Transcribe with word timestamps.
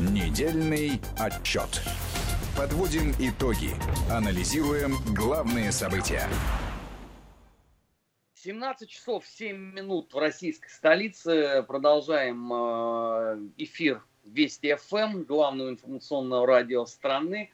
Недельный 0.00 0.98
отчет. 1.18 1.82
Подводим 2.56 3.12
итоги. 3.18 3.72
Анализируем 4.10 4.94
главные 5.14 5.70
события. 5.72 6.22
17 8.36 8.88
часов 8.88 9.26
7 9.26 9.74
минут 9.74 10.14
в 10.14 10.18
российской 10.18 10.70
столице. 10.70 11.62
Продолжаем 11.68 12.50
э, 12.50 13.48
эфир 13.58 14.02
Вести 14.24 14.74
ФМ, 14.74 15.24
главного 15.24 15.68
информационного 15.68 16.46
радио 16.46 16.86
страны. 16.86 17.50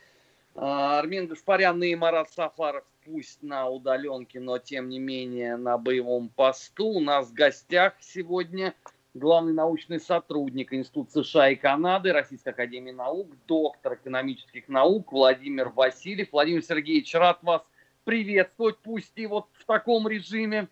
Э, 0.54 0.60
Армен 0.60 1.26
Гаспарян 1.26 1.82
и 1.82 1.96
Марат 1.96 2.30
Сафаров 2.30 2.84
пусть 3.04 3.42
на 3.42 3.68
удаленке, 3.68 4.38
но 4.38 4.58
тем 4.58 4.88
не 4.88 5.00
менее 5.00 5.56
на 5.56 5.78
боевом 5.78 6.28
посту. 6.28 6.86
У 6.86 7.00
нас 7.00 7.26
в 7.26 7.32
гостях 7.32 7.94
сегодня 7.98 8.72
главный 9.18 9.52
научный 9.52 9.98
сотрудник 9.98 10.72
Института 10.72 11.22
США 11.22 11.50
и 11.50 11.56
Канады, 11.56 12.12
Российской 12.12 12.50
Академии 12.50 12.92
Наук, 12.92 13.28
доктор 13.46 13.94
экономических 13.94 14.68
наук 14.68 15.12
Владимир 15.12 15.70
Васильев. 15.70 16.28
Владимир 16.32 16.62
Сергеевич, 16.62 17.14
рад 17.14 17.42
вас 17.42 17.62
приветствовать, 18.04 18.78
пусть 18.78 19.12
и 19.16 19.26
вот 19.26 19.46
в 19.54 19.64
таком 19.64 20.06
режиме. 20.06 20.68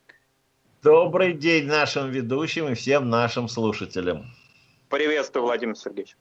Добрый 0.83 1.33
день 1.33 1.67
нашим 1.67 2.11
ведущим 2.11 2.69
и 2.69 2.75
всем 2.75 3.09
нашим 3.09 3.49
слушателям. 3.49 4.27
Приветствую, 4.91 5.45
Владимир 5.45 5.77
Сергеевич. 5.77 6.17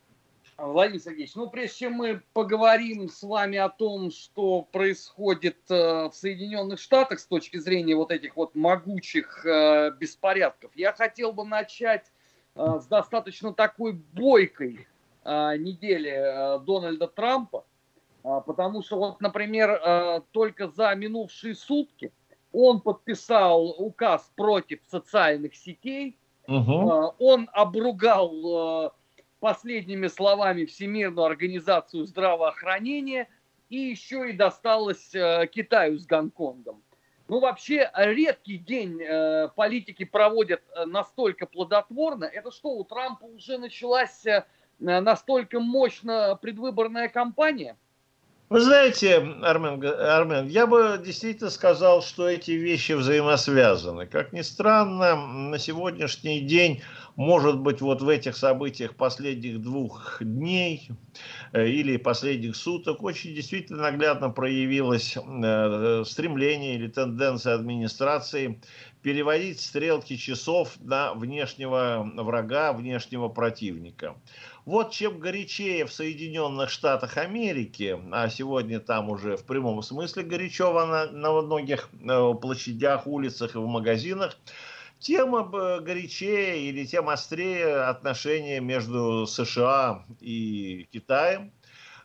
Владимир 0.58 1.02
Сергеевич, 1.02 1.36
ну 1.36 1.50
прежде 1.50 1.80
чем 1.80 1.94
мы 1.94 2.22
поговорим 2.34 3.10
с 3.10 3.24
вами 3.24 3.58
о 3.58 3.70
том, 3.70 4.12
что 4.12 4.62
происходит 4.62 5.58
э, 5.70 6.10
в 6.10 6.14
Соединенных 6.14 6.80
Штатах 6.80 7.20
с 7.20 7.26
точки 7.26 7.58
зрения 7.58 7.96
вот 7.96 8.12
этих 8.12 8.36
вот 8.36 8.56
могучих 8.56 9.46
э, 9.46 9.92
беспорядков, 10.00 10.72
я 10.76 10.94
хотел 10.94 11.34
бы 11.34 11.44
начать 11.44 12.13
с 12.56 12.86
достаточно 12.86 13.54
такой 13.54 13.94
бойкой 13.94 14.88
недели 15.26 16.60
Дональда 16.66 17.08
Трампа, 17.08 17.66
потому 18.22 18.84
что 18.84 18.98
вот, 18.98 19.22
например, 19.22 20.22
только 20.32 20.68
за 20.68 20.94
минувшие 20.96 21.56
сутки 21.56 22.12
он 22.52 22.82
подписал 22.82 23.70
указ 23.78 24.32
против 24.36 24.82
социальных 24.86 25.56
сетей, 25.56 26.18
угу. 26.48 27.14
он 27.18 27.50
обругал 27.54 28.94
последними 29.44 30.08
словами 30.08 30.64
Всемирную 30.64 31.26
организацию 31.26 32.06
здравоохранения 32.06 33.28
и 33.68 33.76
еще 33.76 34.30
и 34.30 34.34
досталось 34.34 35.14
э, 35.14 35.50
Китаю 35.52 36.00
с 36.00 36.06
Гонконгом. 36.06 36.82
Ну, 37.34 37.40
вообще, 37.40 37.90
редкий 37.96 38.60
день 38.60 39.02
э, 39.02 39.50
политики 39.56 40.06
проводят 40.06 40.62
э, 40.76 40.86
настолько 40.86 41.48
плодотворно. 41.48 42.26
Это 42.26 42.52
что, 42.52 42.70
у 42.70 42.84
Трампа 42.84 43.24
уже 43.24 43.58
началась 43.58 44.24
э, 44.28 44.46
настолько 44.78 45.60
мощно 45.60 46.38
предвыборная 46.40 47.10
кампания? 47.10 47.76
Вы 48.50 48.62
знаете, 48.62 49.16
Армен, 49.42 49.84
Армен, 49.84 50.46
я 50.46 50.68
бы 50.68 51.02
действительно 51.04 51.50
сказал, 51.50 52.04
что 52.04 52.30
эти 52.30 52.52
вещи 52.52 52.92
взаимосвязаны. 52.92 54.06
Как 54.06 54.32
ни 54.32 54.42
странно, 54.42 55.16
на 55.16 55.58
сегодняшний 55.58 56.42
день 56.42 56.84
может 57.16 57.60
быть, 57.60 57.82
вот 57.82 58.02
в 58.02 58.10
этих 58.10 58.36
событиях 58.36 58.96
последних 58.96 59.62
двух 59.62 60.18
дней 60.22 60.90
э, 61.52 61.68
или 61.68 61.98
последних 61.98 62.56
суток 62.56 63.04
очень 63.04 63.36
действительно 63.36 63.84
наглядно 63.84 64.30
проявилось 64.30 65.16
э, 65.18 66.04
стремление 66.06 66.76
или 66.76 66.88
тенденция 66.88 67.54
администрации 67.54 68.60
переводить 69.04 69.60
стрелки 69.60 70.16
часов 70.16 70.76
на 70.80 71.14
внешнего 71.14 72.10
врага, 72.16 72.74
внешнего 72.74 73.28
противника. 73.28 74.16
Вот 74.66 74.92
чем 74.92 75.20
горячее 75.20 75.86
в 75.86 75.92
Соединенных 75.92 76.70
Штатах 76.70 77.18
Америки, 77.18 78.00
а 78.12 78.30
сегодня 78.30 78.80
там 78.80 79.10
уже 79.10 79.36
в 79.36 79.44
прямом 79.44 79.84
смысле 79.84 80.24
горячо 80.24 80.74
на, 80.74 81.12
на 81.12 81.42
многих 81.42 81.90
э, 81.94 82.34
площадях, 82.42 83.06
улицах 83.06 83.56
и 83.56 83.58
в 83.60 83.68
магазинах, 83.68 84.38
тем 85.04 85.52
горячее 85.52 86.62
или 86.62 86.86
тем 86.86 87.10
острее 87.10 87.84
отношения 87.84 88.62
между 88.62 89.28
США 89.28 90.06
и 90.22 90.88
Китаем. 90.92 91.52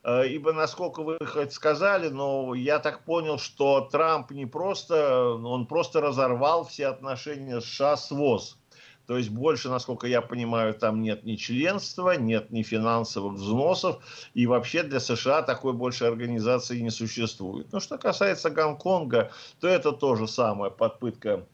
Э, 0.03 0.27
ибо, 0.27 0.53
насколько 0.53 1.03
вы 1.03 1.17
хоть 1.25 1.53
сказали, 1.53 2.09
но 2.09 2.55
я 2.55 2.81
так 2.81 3.05
понял, 3.05 3.39
что 3.39 3.83
Трамп 3.83 4.33
не 4.33 4.47
просто, 4.47 5.31
он 5.31 5.67
просто 5.67 6.01
разорвал 6.01 6.65
все 6.65 6.89
отношения 6.89 7.61
США 7.61 7.97
с 7.97 8.11
ВОЗ. 8.11 8.59
То 9.07 9.17
есть 9.17 9.31
больше, 9.31 9.71
насколько 9.71 10.07
я 10.07 10.21
понимаю, 10.21 10.75
там 10.75 11.01
нет 11.01 11.25
ни 11.25 11.37
членства, 11.37 12.19
нет 12.19 12.51
ни 12.51 12.63
финансовых 12.63 13.35
взносов. 13.35 14.05
И 14.35 14.47
вообще 14.47 14.83
для 14.83 15.01
США 15.01 15.43
такой 15.43 15.73
больше 15.73 16.05
организации 16.05 16.81
не 16.81 16.91
существует. 16.91 17.73
Но 17.73 17.81
что 17.81 17.97
касается 17.97 18.51
Гонконга, 18.51 19.31
то 19.61 19.69
это 19.69 19.93
то 19.93 20.15
же 20.15 20.29
самое, 20.29 20.71
подпытка 20.71 21.29
Э, 21.39 21.45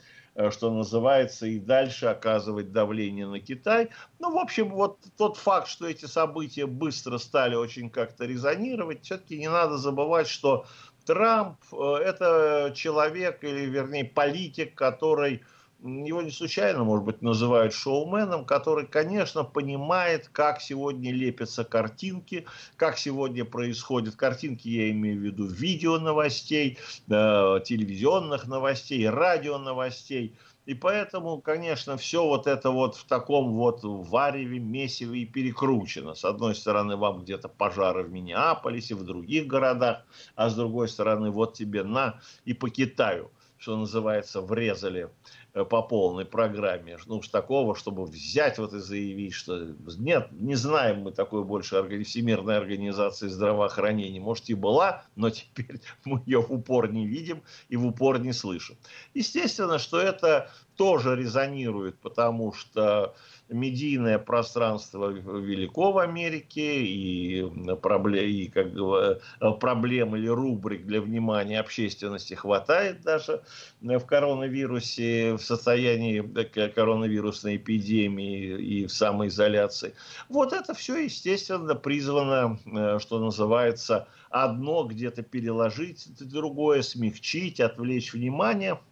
что 0.50 0.71
называется, 0.71 1.47
и 1.47 1.59
дальше 1.59 2.06
оказывать 2.06 2.72
давление 2.72 3.27
на 3.27 3.41
Китай. 3.41 3.91
Ну, 4.19 4.33
в 4.33 4.39
общем, 4.39 4.71
вот 4.71 4.99
тот 5.17 5.37
факт, 5.37 5.69
что 5.69 5.87
эти 5.87 6.06
события 6.06 6.67
быстро 6.67 7.19
стали 7.19 7.55
очень 7.55 7.91
как-то 7.91 8.25
резонировать, 8.25 9.05
все-таки 9.05 9.39
не 9.39 9.49
надо 9.49 9.78
забывать, 9.78 10.27
что 10.28 10.67
Трамп 11.05 11.59
э,– 11.73 11.77
это 12.05 12.73
человек, 12.75 13.44
или 13.44 13.67
вернее 13.67 14.05
политик, 14.05 14.75
который 14.75 15.43
его 15.84 16.22
не 16.22 16.31
случайно, 16.31 16.83
может 16.83 17.05
быть, 17.05 17.21
называют 17.21 17.75
шоуменом, 17.75 18.47
который, 18.47 18.87
конечно, 18.87 19.45
понимает, 19.45 20.28
как 20.33 20.62
сегодня 20.62 21.12
лепятся 21.12 21.62
картинки, 21.65 22.47
как 22.77 22.97
сегодня 22.97 23.45
происходят 23.45 24.17
картинки, 24.17 24.69
я 24.69 24.91
имею 24.91 25.21
в 25.21 25.23
виду 25.23 25.47
видео 25.47 25.99
новостей, 25.99 26.78
э, 27.09 27.61
телевизионных 27.65 28.47
новостей, 28.47 29.06
радио 29.09 29.59
новостей. 29.59 30.34
И 30.65 30.73
поэтому, 30.73 31.43
конечно, 31.43 31.99
все 31.99 32.25
вот 32.27 32.47
это 32.47 32.71
вот 32.71 32.97
в 32.97 33.05
таком 33.05 33.53
вот 33.53 33.81
вареве, 33.83 34.59
месиве 34.59 35.21
и 35.21 35.27
перекручено. 35.27 36.15
С 36.15 36.25
одной 36.25 36.55
стороны, 36.55 36.97
вам 36.97 37.23
где-то 37.25 37.49
пожары 37.49 38.05
в 38.05 38.11
Миннеаполисе, 38.11 38.94
в 38.94 39.05
других 39.05 39.47
городах, 39.47 40.06
а 40.34 40.49
с 40.49 40.55
другой 40.55 40.89
стороны, 40.89 41.31
вот 41.31 41.53
тебе 41.53 41.83
на 41.83 42.21
и 42.47 42.55
по 42.55 42.71
Китаю, 42.71 43.31
что 43.59 43.77
называется, 43.77 44.41
врезали 44.41 45.11
по 45.55 45.83
полной 45.83 46.25
программе. 46.25 46.99
Ну 47.07 47.19
уж 47.19 47.29
такого, 47.29 47.77
чтобы 47.77 48.05
взять 48.07 48.59
вот 48.59 48.73
и 48.73 48.81
заявить, 48.81 49.35
что 49.35 49.75
нет, 49.99 50.29
не 50.33 50.57
знаем 50.57 51.03
мы 51.03 51.13
такой 51.13 51.45
больше 51.45 51.81
Всемирной 52.03 52.57
организации 52.57 53.29
здравоохранения. 53.29 54.21
Может 54.21 54.49
и 54.51 54.55
была, 54.55 55.05
но 55.15 55.31
теперь 55.31 55.81
мы 56.05 56.23
ее 56.27 56.41
в 56.43 56.53
упор 56.53 56.91
не 56.91 57.07
видим 57.07 57.43
и 57.69 57.77
в 57.77 57.87
упор 57.87 58.19
не 58.19 58.33
слышим. 58.33 58.77
Естественно, 59.15 59.79
что 59.79 60.01
это 60.01 60.51
тоже 60.77 61.15
резонирует, 61.15 61.99
потому 61.99 62.53
что 62.53 63.15
медийное 63.49 64.19
пространство 64.19 65.11
велико 65.11 65.93
в 65.93 65.99
Америке, 65.99 66.83
и, 66.83 67.43
и 67.43 68.49
как, 68.49 69.61
проблем 69.61 70.17
или 70.17 70.29
рубрик 70.29 70.87
для 70.87 71.01
внимания 71.01 71.61
общественности 71.61 72.35
хватает 72.35 73.03
даже 73.03 73.43
в 73.81 74.01
коронавирусе, 74.01 75.37
состоянии 75.44 76.21
коронавирусной 76.69 77.56
эпидемии 77.56 78.60
и 78.60 78.87
в 78.87 78.93
самоизоляции. 78.93 79.94
Вот 80.28 80.53
это 80.53 80.75
все, 80.75 80.97
естественно, 80.97 81.75
призвано, 81.75 82.59
э, 82.66 82.99
что 83.00 83.19
называется, 83.19 84.09
одно 84.31 84.84
где-то 84.84 85.22
переложить, 85.22 86.06
другое 86.21 86.82
смягчить, 86.82 87.60
отвлечь 87.60 88.12
внимание– 88.12 88.81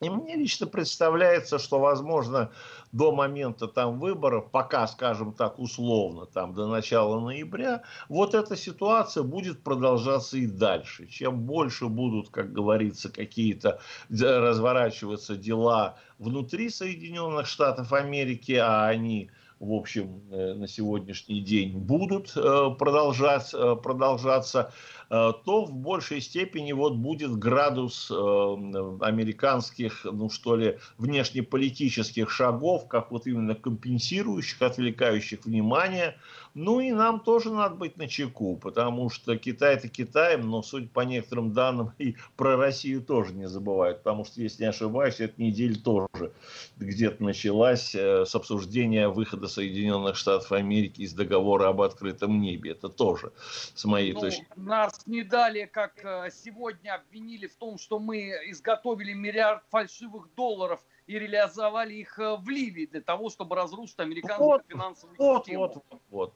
и 0.00 0.08
мне 0.08 0.36
лично 0.36 0.66
представляется, 0.66 1.58
что, 1.58 1.80
возможно, 1.80 2.52
до 2.92 3.12
момента 3.12 3.66
там 3.66 3.98
выборов, 3.98 4.50
пока, 4.50 4.86
скажем 4.86 5.32
так, 5.32 5.58
условно, 5.58 6.26
там 6.26 6.54
до 6.54 6.68
начала 6.68 7.20
ноября, 7.20 7.82
вот 8.08 8.34
эта 8.34 8.56
ситуация 8.56 9.24
будет 9.24 9.62
продолжаться 9.64 10.38
и 10.38 10.46
дальше. 10.46 11.06
Чем 11.08 11.40
больше 11.40 11.86
будут, 11.86 12.28
как 12.28 12.52
говорится, 12.52 13.10
какие-то 13.10 13.80
разворачиваться 14.08 15.36
дела 15.36 15.96
внутри 16.18 16.70
Соединенных 16.70 17.46
Штатов 17.46 17.92
Америки, 17.92 18.52
а 18.52 18.86
они 18.86 19.30
в 19.60 19.72
общем, 19.72 20.22
э, 20.30 20.54
на 20.54 20.68
сегодняшний 20.68 21.40
день 21.40 21.76
будут 21.76 22.32
э, 22.36 22.70
продолжать, 22.78 23.50
э, 23.52 23.76
продолжаться, 23.82 24.72
то 25.10 25.64
в 25.64 25.72
большей 25.72 26.20
степени 26.20 26.72
вот 26.72 26.96
будет 26.96 27.34
градус 27.34 28.10
американских, 28.10 30.04
ну 30.04 30.28
что 30.28 30.54
ли, 30.54 30.76
внешнеполитических 30.98 32.28
шагов, 32.30 32.88
как 32.88 33.10
вот 33.10 33.26
именно 33.26 33.54
компенсирующих, 33.54 34.60
отвлекающих 34.60 35.46
внимание 35.46 36.18
ну 36.58 36.80
и 36.80 36.90
нам 36.90 37.20
тоже 37.20 37.52
надо 37.52 37.76
быть 37.76 37.96
на 37.96 38.08
чеку, 38.08 38.56
потому 38.56 39.10
что 39.10 39.36
Китай 39.36 39.76
это 39.76 39.88
Китаем, 39.88 40.50
но 40.50 40.62
судя 40.62 40.88
по 40.88 41.00
некоторым 41.00 41.52
данным 41.52 41.92
и 41.98 42.16
про 42.36 42.56
Россию 42.56 43.02
тоже 43.02 43.32
не 43.32 43.48
забывают, 43.48 43.98
потому 43.98 44.24
что, 44.24 44.40
если 44.40 44.64
не 44.64 44.68
ошибаюсь, 44.68 45.20
эта 45.20 45.40
неделя 45.40 45.76
тоже 45.76 46.32
где-то 46.76 47.22
началась 47.22 47.94
э, 47.94 48.24
с 48.26 48.34
обсуждения 48.34 49.08
выхода 49.08 49.46
Соединенных 49.46 50.16
Штатов 50.16 50.50
Америки 50.50 51.02
из 51.02 51.12
договора 51.12 51.68
об 51.68 51.80
открытом 51.80 52.40
небе. 52.40 52.72
Это 52.72 52.88
тоже, 52.88 53.32
с 53.74 53.84
моей 53.84 54.12
ну, 54.12 54.20
точки 54.20 54.46
Нас 54.56 55.06
не 55.06 55.22
дали, 55.22 55.70
как 55.72 56.04
э, 56.04 56.28
сегодня 56.32 56.96
обвинили 56.96 57.46
в 57.46 57.54
том, 57.54 57.78
что 57.78 58.00
мы 58.00 58.30
изготовили 58.46 59.12
миллиард 59.12 59.62
фальшивых 59.70 60.34
долларов 60.34 60.80
и 61.06 61.18
реализовали 61.18 61.94
их 61.94 62.18
э, 62.18 62.36
в 62.36 62.48
Ливии 62.48 62.86
для 62.86 63.00
того, 63.00 63.30
чтобы 63.30 63.54
разрушить 63.54 63.98
американскую 63.98 64.48
вот, 64.48 64.62
финансовую 64.66 65.16
вот, 65.18 65.44
систему. 65.44 65.62
Вот, 65.62 65.74
вот, 65.74 66.00
вот. 66.10 66.34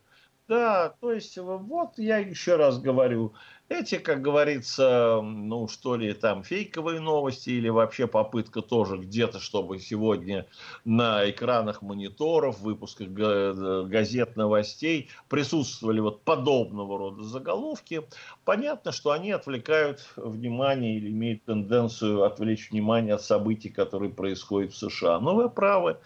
Да, 0.53 0.91
то 1.01 1.11
есть 1.11 1.39
вот 1.39 1.97
я 1.97 2.19
еще 2.19 2.57
раз 2.57 2.79
говорю, 2.79 3.33
эти, 3.71 3.97
как 3.97 4.21
говорится, 4.21 5.23
ну 5.23 5.67
что 5.67 5.97
ли, 5.97 6.13
там 6.13 6.43
фейковые 6.45 7.01
новости 7.01 7.49
или 7.49 7.71
вообще 7.71 8.07
попытка 8.07 8.61
тоже 8.61 8.99
где-то, 8.99 9.41
чтобы 9.41 9.79
сегодня 9.79 10.47
на 10.85 11.31
экранах 11.31 11.81
мониторов, 11.81 12.61
выпусках 12.61 13.09
газет, 13.09 14.37
новостей 14.37 15.09
присутствовали 15.31 16.01
вот 16.01 16.23
подобного 16.23 16.99
рода 16.99 17.23
заголовки, 17.23 18.03
понятно, 18.45 18.93
что 18.93 19.13
они 19.13 19.31
отвлекают 19.31 20.07
внимание 20.17 20.99
или 20.99 21.09
имеют 21.09 21.45
тенденцию 21.45 22.25
отвлечь 22.25 22.71
внимание 22.71 23.15
от 23.15 23.23
событий, 23.23 23.71
которые 23.71 24.11
происходят 24.13 24.75
в 24.75 24.77
США. 24.77 25.19
Но 25.19 25.35
вы 25.35 25.49
правы 25.49 25.97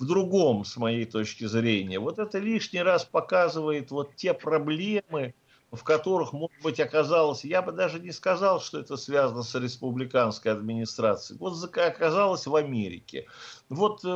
в 0.00 0.06
другом, 0.06 0.64
с 0.64 0.76
моей 0.78 1.04
точки 1.04 1.44
зрения. 1.44 2.00
Вот 2.00 2.18
это 2.18 2.38
лишний 2.38 2.82
раз 2.82 3.04
показывает 3.04 3.90
вот 3.90 4.16
те 4.16 4.32
проблемы, 4.32 5.34
в 5.70 5.84
которых, 5.84 6.32
может 6.32 6.62
быть, 6.62 6.80
оказалось, 6.80 7.44
я 7.44 7.62
бы 7.62 7.70
даже 7.70 8.00
не 8.00 8.10
сказал, 8.10 8.60
что 8.60 8.80
это 8.80 8.96
связано 8.96 9.42
с 9.42 9.54
республиканской 9.54 10.52
администрацией, 10.52 11.38
вот 11.38 11.62
оказалось 11.76 12.46
в 12.46 12.56
Америке. 12.56 13.26
Вот, 13.70 14.04
э, 14.04 14.08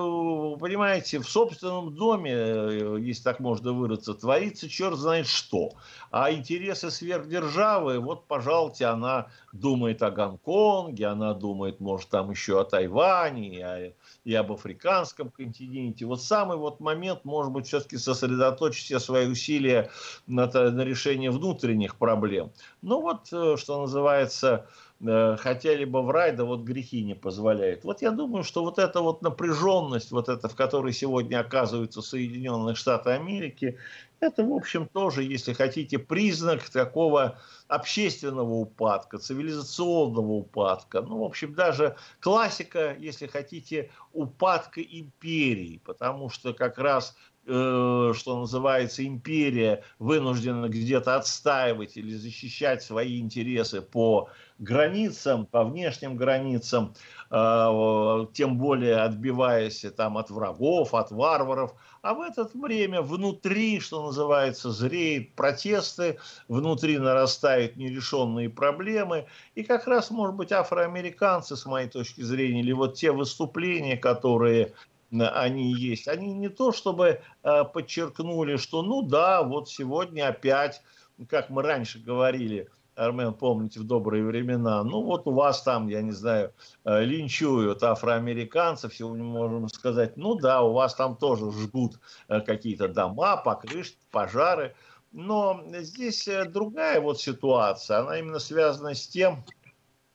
понимаете, 0.58 1.20
в 1.20 1.28
собственном 1.28 1.94
доме, 1.94 2.32
э, 2.32 2.96
если 3.00 3.22
так 3.22 3.38
можно 3.38 3.72
выразиться, 3.72 4.12
творится 4.14 4.68
черт 4.68 4.98
знает 4.98 5.28
что. 5.28 5.70
А 6.10 6.32
интересы 6.32 6.90
сверхдержавы, 6.90 8.00
вот, 8.00 8.26
пожалуйте, 8.26 8.86
она 8.86 9.28
думает 9.52 10.02
о 10.02 10.10
Гонконге, 10.10 11.06
она 11.06 11.34
думает, 11.34 11.78
может, 11.78 12.08
там 12.08 12.32
еще 12.32 12.60
о 12.60 12.64
Тайване, 12.64 13.94
и 14.24 14.34
об 14.34 14.50
африканском 14.50 15.30
континенте. 15.30 16.04
Вот 16.04 16.20
самый 16.20 16.56
вот 16.56 16.80
момент, 16.80 17.24
может 17.24 17.52
быть, 17.52 17.66
все-таки 17.68 17.96
сосредоточить 17.96 18.86
все 18.86 18.98
свои 18.98 19.28
усилия 19.28 19.88
на, 20.26 20.46
на 20.46 20.80
решение 20.80 21.30
внутренних 21.30 21.94
проблем. 21.94 22.50
Ну 22.82 23.00
вот, 23.00 23.28
э, 23.32 23.56
что 23.56 23.80
называется, 23.82 24.66
хотели 25.00 25.84
бы 25.84 26.02
врать, 26.02 26.36
да 26.36 26.44
вот 26.44 26.62
грехи 26.62 27.02
не 27.02 27.14
позволяют. 27.14 27.84
Вот 27.84 28.00
я 28.00 28.10
думаю, 28.10 28.44
что 28.44 28.62
вот 28.62 28.78
эта 28.78 29.00
вот 29.00 29.22
напряженность, 29.22 30.12
вот 30.12 30.28
эта, 30.28 30.48
в 30.48 30.54
которой 30.54 30.92
сегодня 30.92 31.40
оказываются 31.40 32.00
Соединенные 32.00 32.74
Штаты 32.74 33.10
Америки, 33.10 33.78
это, 34.20 34.44
в 34.44 34.52
общем, 34.52 34.86
тоже, 34.86 35.22
если 35.22 35.52
хотите, 35.52 35.98
признак 35.98 36.68
такого 36.70 37.38
общественного 37.68 38.54
упадка, 38.54 39.18
цивилизационного 39.18 40.32
упадка. 40.32 41.02
Ну, 41.02 41.18
в 41.18 41.24
общем, 41.24 41.54
даже 41.54 41.96
классика, 42.20 42.96
если 42.98 43.26
хотите, 43.26 43.90
упадка 44.12 44.80
империи, 44.80 45.80
потому 45.84 46.30
что 46.30 46.54
как 46.54 46.78
раз 46.78 47.16
э, 47.46 48.12
что 48.14 48.40
называется, 48.40 49.06
империя 49.06 49.82
вынуждена 49.98 50.68
где-то 50.68 51.16
отстаивать 51.16 51.96
или 51.96 52.14
защищать 52.14 52.82
свои 52.82 53.20
интересы 53.20 53.82
по 53.82 54.28
границам, 54.58 55.46
по 55.46 55.64
внешним 55.64 56.16
границам, 56.16 56.94
э, 57.30 58.26
тем 58.32 58.58
более 58.58 58.96
отбиваясь 58.96 59.84
там 59.96 60.16
от 60.18 60.30
врагов, 60.30 60.94
от 60.94 61.10
варваров, 61.10 61.74
а 62.02 62.14
в 62.14 62.20
это 62.20 62.48
время 62.52 63.00
внутри, 63.00 63.80
что 63.80 64.04
называется, 64.04 64.70
зреют 64.70 65.34
протесты, 65.34 66.18
внутри 66.48 66.98
нарастают 66.98 67.76
нерешенные 67.76 68.50
проблемы. 68.50 69.26
И 69.54 69.62
как 69.62 69.86
раз, 69.86 70.10
может 70.10 70.36
быть, 70.36 70.52
афроамериканцы, 70.52 71.56
с 71.56 71.64
моей 71.64 71.88
точки 71.88 72.20
зрения, 72.20 72.60
или 72.60 72.72
вот 72.72 72.94
те 72.94 73.10
выступления, 73.10 73.96
которые 73.96 74.74
они 75.22 75.72
есть, 75.72 76.08
они 76.08 76.32
не 76.34 76.48
то 76.48 76.72
чтобы 76.72 77.20
э, 77.42 77.64
подчеркнули, 77.64 78.56
что 78.56 78.82
ну 78.82 79.02
да, 79.02 79.42
вот 79.42 79.68
сегодня 79.68 80.28
опять, 80.28 80.82
как 81.28 81.50
мы 81.50 81.62
раньше 81.62 81.98
говорили, 81.98 82.68
Армен, 82.96 83.34
помните, 83.34 83.80
в 83.80 83.84
добрые 83.84 84.24
времена, 84.24 84.82
ну 84.84 85.02
вот 85.02 85.26
у 85.26 85.32
вас 85.32 85.62
там, 85.62 85.88
я 85.88 86.02
не 86.02 86.12
знаю, 86.12 86.52
э, 86.84 87.04
линчуют 87.04 87.82
афроамериканцев, 87.82 88.94
сегодня 88.94 89.24
можем 89.24 89.68
сказать, 89.68 90.16
ну 90.16 90.36
да, 90.36 90.62
у 90.62 90.72
вас 90.72 90.94
там 90.94 91.16
тоже 91.16 91.50
жгут 91.50 91.98
э, 92.28 92.40
какие-то 92.40 92.88
дома, 92.88 93.36
покрышки, 93.36 93.98
пожары, 94.10 94.74
но 95.12 95.62
здесь 95.80 96.28
другая 96.48 97.00
вот 97.00 97.20
ситуация, 97.20 97.98
она 97.98 98.18
именно 98.18 98.38
связана 98.38 98.94
с 98.94 99.06
тем, 99.08 99.44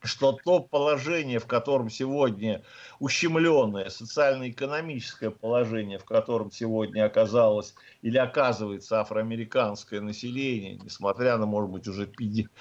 что 0.02 0.32
то 0.32 0.62
положение, 0.62 1.40
в 1.40 1.48
котором 1.48 1.90
сегодня 1.90 2.64
ущемленное 3.00 3.90
социально-экономическое 3.90 5.30
положение, 5.30 6.00
в 6.00 6.06
котором 6.06 6.52
сегодня 6.52 7.06
оказалось 7.06 7.76
или 8.02 8.18
оказывается 8.18 9.02
афроамериканское 9.02 10.02
население, 10.02 10.76
несмотря 10.76 11.38
на, 11.38 11.46
может 11.46 11.70
быть, 11.70 11.88
уже 11.88 12.08
50, 12.08 12.52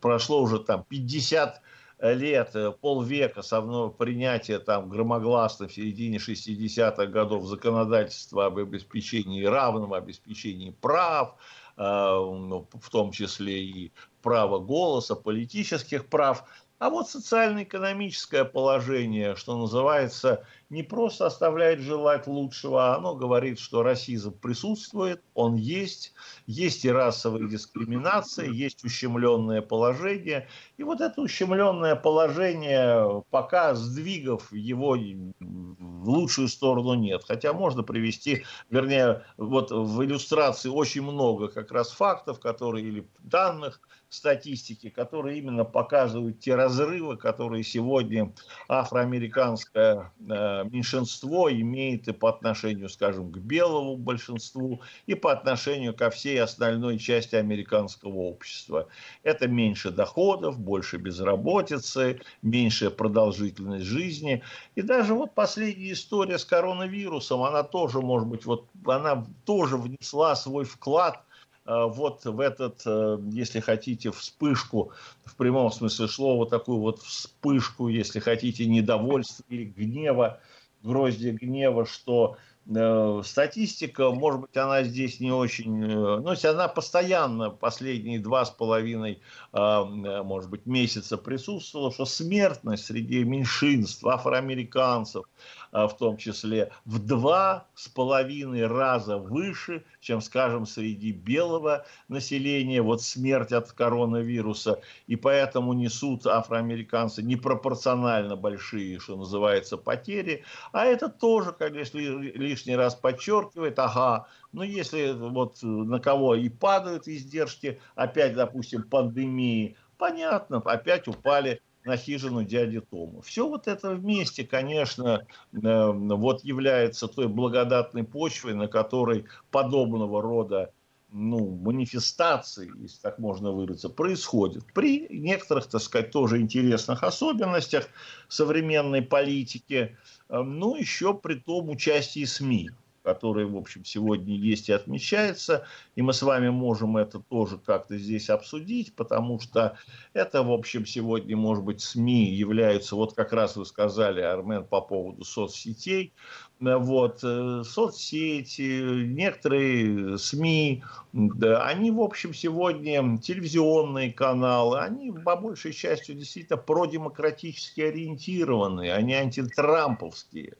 прошло 0.00 0.42
уже 0.42 0.60
там 0.60 0.84
50 0.88 1.60
лет, 2.00 2.54
э, 2.54 2.70
полвека 2.70 3.42
со 3.42 3.60
мной 3.60 3.90
принятия 3.90 4.58
там 4.58 4.88
громогласно 4.88 5.66
в 5.66 5.72
середине 5.72 6.18
60-х 6.18 7.06
годов 7.06 7.44
законодательства 7.46 8.46
об 8.46 8.58
обеспечении 8.58 9.44
равном 9.44 9.92
обеспечении 9.92 10.70
прав, 10.70 11.34
э, 11.76 11.82
ну, 11.82 12.68
в 12.72 12.90
том 12.90 13.10
числе 13.10 13.64
и 13.64 13.92
права 14.22 14.58
голоса, 14.58 15.16
политических 15.16 16.06
прав, 16.06 16.44
а 16.78 16.90
вот 16.90 17.08
социально-экономическое 17.08 18.44
положение, 18.44 19.34
что 19.34 19.56
называется, 19.56 20.44
не 20.70 20.82
просто 20.82 21.26
оставляет 21.26 21.80
желать 21.80 22.26
лучшего, 22.26 22.92
а 22.92 22.96
оно 22.96 23.14
говорит, 23.14 23.58
что 23.58 23.82
расизм 23.82 24.38
присутствует, 24.38 25.22
он 25.34 25.56
есть, 25.56 26.12
есть 26.46 26.84
и 26.84 26.90
расовая 26.90 27.48
дискриминация, 27.48 28.46
есть 28.46 28.84
ущемленное 28.84 29.62
положение. 29.62 30.48
И 30.76 30.84
вот 30.84 31.00
это 31.00 31.20
ущемленное 31.20 31.96
положение, 31.96 33.24
пока 33.30 33.74
сдвигов 33.74 34.52
его 34.52 34.96
в 35.40 36.08
лучшую 36.08 36.48
сторону 36.48 36.94
нет. 36.94 37.24
Хотя 37.26 37.52
можно 37.52 37.82
привести, 37.82 38.44
вернее, 38.70 39.24
вот 39.36 39.70
в 39.70 40.04
иллюстрации 40.04 40.68
очень 40.68 41.02
много 41.02 41.48
как 41.48 41.72
раз 41.72 41.90
фактов, 41.90 42.40
которые 42.40 42.86
или 42.86 43.08
данных, 43.20 43.80
статистики, 44.10 44.88
которые 44.88 45.38
именно 45.38 45.64
показывают 45.64 46.40
те 46.40 46.54
разрывы, 46.54 47.16
которые 47.16 47.62
сегодня 47.62 48.32
афроамериканское 48.68 50.12
э, 50.18 50.64
меньшинство 50.64 51.50
имеет 51.52 52.08
и 52.08 52.12
по 52.12 52.30
отношению, 52.30 52.88
скажем, 52.88 53.30
к 53.30 53.38
белому 53.38 53.96
большинству, 53.96 54.80
и 55.06 55.14
по 55.14 55.32
отношению 55.32 55.94
ко 55.94 56.10
всей 56.10 56.40
остальной 56.40 56.98
части 56.98 57.36
американского 57.36 58.16
общества. 58.16 58.88
Это 59.22 59.46
меньше 59.46 59.90
доходов, 59.90 60.58
больше 60.58 60.96
безработицы, 60.96 62.20
меньшая 62.42 62.90
продолжительность 62.90 63.84
жизни. 63.84 64.42
И 64.74 64.82
даже 64.82 65.14
вот 65.14 65.34
последняя 65.34 65.92
история 65.92 66.38
с 66.38 66.44
коронавирусом, 66.44 67.42
она 67.42 67.62
тоже, 67.62 68.00
может 68.00 68.28
быть, 68.28 68.46
вот 68.46 68.66
она 68.86 69.26
тоже 69.44 69.76
внесла 69.76 70.34
свой 70.34 70.64
вклад 70.64 71.24
вот 71.68 72.24
в 72.24 72.40
этот, 72.40 72.82
э, 72.86 73.18
если 73.30 73.60
хотите, 73.60 74.10
вспышку, 74.10 74.92
в 75.24 75.36
прямом 75.36 75.70
смысле 75.70 76.08
слова, 76.08 76.48
такую 76.48 76.78
вот 76.78 77.02
вспышку, 77.02 77.88
если 77.88 78.20
хотите, 78.20 78.66
недовольства 78.66 79.44
или 79.50 79.64
гнева, 79.64 80.40
гроздья 80.82 81.32
гнева, 81.32 81.84
что 81.84 82.36
э, 82.66 83.22
статистика, 83.24 84.10
может 84.10 84.40
быть, 84.40 84.56
она 84.56 84.82
здесь 84.82 85.20
не 85.20 85.30
очень, 85.30 85.76
ну, 85.86 86.30
если 86.30 86.48
она 86.48 86.68
постоянно 86.68 87.50
последние 87.50 88.18
два 88.18 88.46
с 88.46 88.50
половиной, 88.50 89.20
может 89.52 90.48
быть, 90.50 90.66
месяца 90.66 91.18
присутствовала, 91.18 91.92
что 91.92 92.06
смертность 92.06 92.86
среди 92.86 93.24
меньшинств, 93.24 94.04
афроамериканцев, 94.06 95.24
а, 95.24 95.28
в 95.72 95.96
том 95.98 96.16
числе, 96.16 96.70
в 96.84 96.98
два 96.98 97.66
с 97.74 97.88
половиной 97.88 98.66
раза 98.66 99.18
выше, 99.18 99.84
чем, 100.00 100.20
скажем, 100.20 100.66
среди 100.66 101.12
белого 101.12 101.84
населения, 102.08 102.82
вот 102.82 103.02
смерть 103.02 103.52
от 103.52 103.70
коронавируса, 103.72 104.80
и 105.06 105.16
поэтому 105.16 105.72
несут 105.72 106.26
афроамериканцы 106.26 107.22
непропорционально 107.22 108.36
большие, 108.36 108.98
что 108.98 109.16
называется, 109.16 109.76
потери, 109.76 110.44
а 110.72 110.86
это 110.86 111.08
тоже, 111.08 111.52
конечно, 111.52 111.98
лишний 111.98 112.76
раз 112.76 112.94
подчеркивает, 112.94 113.78
ага, 113.78 114.26
но 114.52 114.64
если 114.64 115.12
вот 115.12 115.58
на 115.62 116.00
кого 116.00 116.34
и 116.34 116.48
падают 116.48 117.08
издержки, 117.08 117.80
опять, 117.94 118.34
допустим, 118.34 118.82
пандемии, 118.82 119.76
понятно, 119.98 120.58
опять 120.58 121.08
упали 121.08 121.60
на 121.88 121.96
хижину 121.96 122.44
дяди 122.44 122.80
Тома. 122.80 123.22
Все 123.22 123.48
вот 123.48 123.66
это 123.66 123.94
вместе, 123.94 124.44
конечно, 124.44 125.26
э, 125.52 125.90
вот 125.92 126.44
является 126.44 127.08
той 127.08 127.28
благодатной 127.28 128.04
почвой, 128.04 128.54
на 128.54 128.68
которой 128.68 129.24
подобного 129.50 130.20
рода 130.22 130.70
ну, 131.10 131.48
манифестации, 131.48 132.70
если 132.82 133.00
так 133.00 133.18
можно 133.18 133.50
выразиться, 133.50 133.88
происходит 133.88 134.64
при 134.74 135.08
некоторых, 135.08 135.66
так 135.66 135.80
сказать, 135.80 136.10
тоже 136.10 136.42
интересных 136.42 137.02
особенностях 137.02 137.88
современной 138.28 139.00
политики, 139.00 139.96
э, 140.28 140.42
ну, 140.42 140.76
еще 140.76 141.14
при 141.14 141.36
том 141.36 141.70
участии 141.70 142.26
СМИ 142.26 142.70
который, 143.08 143.46
в 143.46 143.56
общем, 143.56 143.86
сегодня 143.86 144.36
есть 144.36 144.68
и 144.68 144.72
отмечается. 144.74 145.66
И 145.96 146.02
мы 146.02 146.12
с 146.12 146.20
вами 146.20 146.50
можем 146.50 146.98
это 146.98 147.20
тоже 147.20 147.56
как-то 147.56 147.96
здесь 147.96 148.28
обсудить, 148.28 148.94
потому 148.94 149.40
что 149.40 149.78
это, 150.12 150.42
в 150.42 150.52
общем, 150.52 150.84
сегодня, 150.84 151.34
может 151.34 151.64
быть, 151.64 151.80
СМИ 151.80 152.34
являются, 152.34 152.96
вот 152.96 153.14
как 153.14 153.32
раз 153.32 153.56
вы 153.56 153.64
сказали, 153.64 154.20
Армен, 154.20 154.62
по 154.62 154.82
поводу 154.82 155.24
соцсетей, 155.24 156.12
вот, 156.60 157.20
э, 157.22 157.62
соцсети, 157.64 159.06
некоторые 159.06 160.18
СМИ, 160.18 160.84
да, 161.14 161.64
они, 161.64 161.90
в 161.90 162.02
общем, 162.02 162.34
сегодня 162.34 163.16
телевизионные 163.16 164.12
каналы, 164.12 164.80
они 164.80 165.12
по 165.12 165.34
большей 165.34 165.72
части 165.72 166.12
действительно 166.12 166.58
продемократически 166.58 167.80
ориентированные, 167.80 168.92
они 168.92 169.14
антитрамповские. 169.14 170.58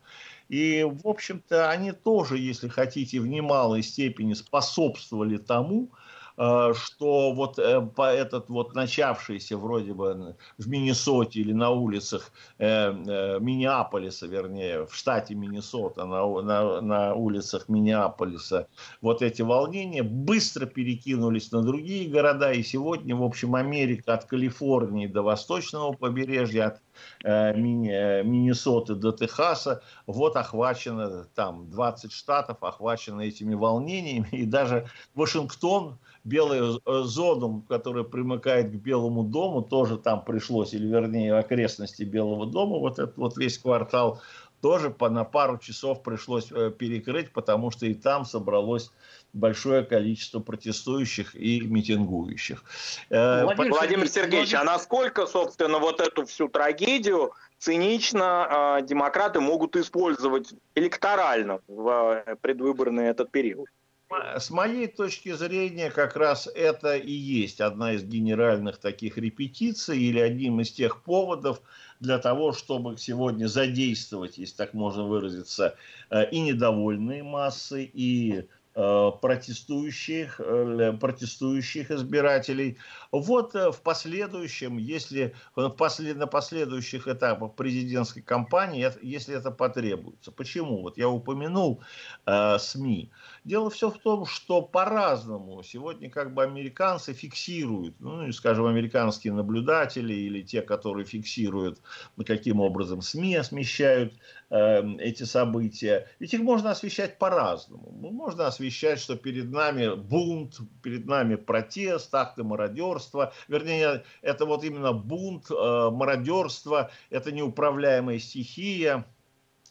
И, 0.49 0.83
в 0.83 1.07
общем-то, 1.07 1.71
они 1.71 1.93
тоже, 1.93 2.39
если 2.39 2.69
хотите, 2.69 3.21
в 3.21 3.27
немалой 3.27 3.83
степени 3.83 4.33
способствовали 4.33 5.37
тому, 5.37 5.91
что 6.39 7.33
вот 7.33 7.59
э, 7.59 7.81
по 7.81 8.13
этот 8.13 8.49
вот 8.49 8.73
начавшийся 8.75 9.57
вроде 9.57 9.93
бы 9.93 10.37
в 10.57 10.69
Миннесоте 10.69 11.41
или 11.41 11.53
на 11.53 11.71
улицах 11.71 12.31
э, 12.59 12.93
Миннеаполиса, 13.41 14.29
вернее, 14.29 14.87
в 14.87 14.95
штате 14.95 15.35
Миннесота, 15.35 16.05
на, 16.05 16.25
на, 16.43 16.81
на 16.81 17.15
улицах 17.15 17.69
Миннеаполиса, 17.69 18.69
вот 19.01 19.21
эти 19.21 19.43
волнения 19.43 20.05
быстро 20.05 20.67
перекинулись 20.67 21.51
на 21.51 21.63
другие 21.63 22.09
города, 22.09 22.53
и 22.53 22.63
сегодня, 22.63 23.17
в 23.17 23.25
общем, 23.25 23.57
Америка 23.57 24.15
от 24.15 24.27
Калифорнии 24.27 25.09
до 25.09 25.23
восточного 25.23 25.93
побережья, 25.93 26.67
от 26.67 27.57
Миннесоты 27.57 28.95
до 28.95 29.11
Техаса, 29.11 29.83
вот 30.07 30.37
охвачено 30.37 31.27
там 31.35 31.69
20 31.71 32.13
штатов, 32.13 32.59
охвачено 32.63 33.23
этими 33.23 33.55
волнениями, 33.55 34.29
и 34.31 34.45
даже 34.45 34.87
Вашингтон, 35.15 35.99
белую 36.25 36.81
э, 36.85 37.03
зону, 37.05 37.65
которая 37.69 38.05
примыкает 38.05 38.71
к 38.71 38.75
Белому 38.75 39.23
дому, 39.23 39.63
тоже 39.63 39.97
там 39.99 40.25
пришлось, 40.25 40.75
или 40.75 40.87
вернее 40.87 41.35
окрестности 41.35 42.03
Белого 42.03 42.47
дома, 42.47 42.79
вот 42.79 42.99
этот 42.99 43.17
вот 43.17 43.37
весь 43.37 43.59
квартал 43.59 44.21
тоже 44.61 44.91
по, 44.91 45.09
на 45.09 45.25
пару 45.25 45.59
часов 45.59 46.03
пришлось 46.03 46.51
э, 46.51 46.71
перекрыть, 46.71 47.33
потому 47.33 47.71
что 47.71 47.87
и 47.87 47.95
там 47.95 48.25
собралось 48.25 48.91
большое 49.33 49.85
количество 49.85 50.41
протестующих 50.41 51.35
и 51.35 51.61
митингующих. 51.61 52.63
Э, 53.11 53.45
Владимир, 53.45 53.71
Владимир 53.71 54.09
Сергеевич, 54.09 54.55
а 54.55 54.65
насколько, 54.65 55.27
собственно, 55.27 55.79
вот 55.79 56.01
эту 56.01 56.27
всю 56.27 56.49
трагедию 56.49 57.33
цинично 57.59 58.79
э, 58.81 58.87
демократы 58.87 59.41
могут 59.41 59.77
использовать 59.77 60.53
электорально 60.75 61.61
в 61.69 62.25
предвыборный 62.41 63.07
этот 63.07 63.31
период? 63.31 63.69
С 64.11 64.49
моей 64.49 64.87
точки 64.87 65.33
зрения, 65.33 65.91
как 65.91 66.17
раз 66.17 66.49
это 66.55 66.97
и 66.97 67.13
есть 67.13 67.61
одна 67.61 67.93
из 67.93 68.05
генеральных 68.05 68.79
таких 68.79 69.19
репетиций 69.19 69.99
или 69.99 70.19
одним 70.19 70.61
из 70.61 70.73
тех 70.73 71.03
поводов 71.03 71.61
для 72.01 72.19
того, 72.19 72.53
чтобы 72.53 72.97
сегодня 72.97 73.49
задействовать, 73.49 74.39
если 74.39 74.57
так 74.57 74.73
можно 74.73 75.05
выразиться, 75.05 75.77
э, 76.09 76.31
и 76.31 76.41
недовольные 76.41 77.23
массы, 77.23 77.85
и 77.85 78.49
Э, 78.81 79.11
протестующих, 79.21 80.41
э, 80.41 80.93
протестующих 81.01 81.91
избирателей. 81.91 82.79
Вот 83.11 83.55
в 83.55 83.81
последующем, 83.83 84.77
если 84.77 85.35
на 85.57 85.69
последующих 85.69 87.09
этапах 87.09 87.57
президентской 87.57 88.21
кампании, 88.21 88.89
если 89.03 89.35
это 89.35 89.51
потребуется. 89.51 90.31
Почему? 90.31 90.83
Вот 90.83 90.97
я 90.97 91.09
упомянул 91.09 91.83
СМИ. 92.25 93.11
Дело 93.49 93.71
все 93.71 93.91
в 93.91 93.99
том, 93.99 94.27
что 94.27 94.63
по-разному 94.63 95.63
сегодня 95.63 96.11
как 96.11 96.35
бы 96.35 96.43
американцы 96.43 97.15
фиксируют, 97.15 97.99
ну, 97.99 98.31
скажем, 98.33 98.67
американские 98.67 99.33
наблюдатели 99.33 100.13
или 100.13 100.43
те, 100.43 100.63
которые 100.63 101.07
фиксируют, 101.07 101.81
каким 102.27 102.61
образом 102.61 103.01
СМИ 103.01 103.43
смещают 103.43 104.13
Эм, 104.51 104.97
эти 104.99 105.25
события. 105.25 106.09
Ведь 106.19 106.33
их 106.33 106.41
можно 106.41 106.71
освещать 106.71 107.19
по-разному. 107.19 107.91
Можно 107.91 108.47
освещать, 108.47 108.99
что 108.99 109.15
перед 109.15 109.51
нами 109.51 109.95
бунт, 109.95 110.61
перед 110.83 111.05
нами 111.05 111.35
протест, 111.35 112.15
акты 112.15 112.45
мародерства. 112.45 113.35
Вернее, 113.47 114.05
это 114.23 114.47
вот 114.47 114.65
именно 114.65 114.95
бунт, 114.95 115.51
э, 115.51 115.91
мародерство, 115.91 116.91
это 117.11 117.31
неуправляемая 117.31 118.19
стихия, 118.19 119.05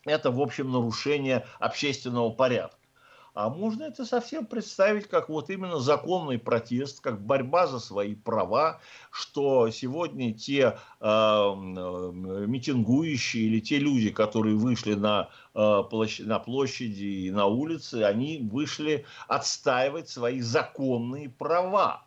это, 0.06 0.30
в 0.30 0.40
общем, 0.40 0.72
нарушение 0.72 1.48
общественного 1.58 2.30
порядка. 2.30 2.77
А 3.39 3.51
можно 3.51 3.84
это 3.84 4.03
совсем 4.03 4.48
представить 4.48 5.08
как 5.08 5.29
вот 5.29 5.51
именно 5.51 5.79
законный 5.79 6.39
протест, 6.39 7.01
как 7.01 7.22
борьба 7.22 7.67
за 7.67 7.77
свои 7.77 8.15
права, 8.15 8.79
что 9.12 9.70
сегодня 9.70 10.34
те 10.34 10.79
э, 11.00 11.06
митингующие 11.06 13.44
или 13.44 13.60
те 13.60 13.77
люди, 13.77 14.10
которые 14.10 14.56
вышли 14.56 14.96
на, 14.96 15.29
э, 15.53 15.84
площадь, 15.88 16.25
на 16.25 16.39
площади 16.39 17.27
и 17.27 17.29
на 17.29 17.46
улицы, 17.46 18.01
они 18.01 18.39
вышли 18.51 19.06
отстаивать 19.27 20.10
свои 20.10 20.41
законные 20.41 21.29
права. 21.29 22.07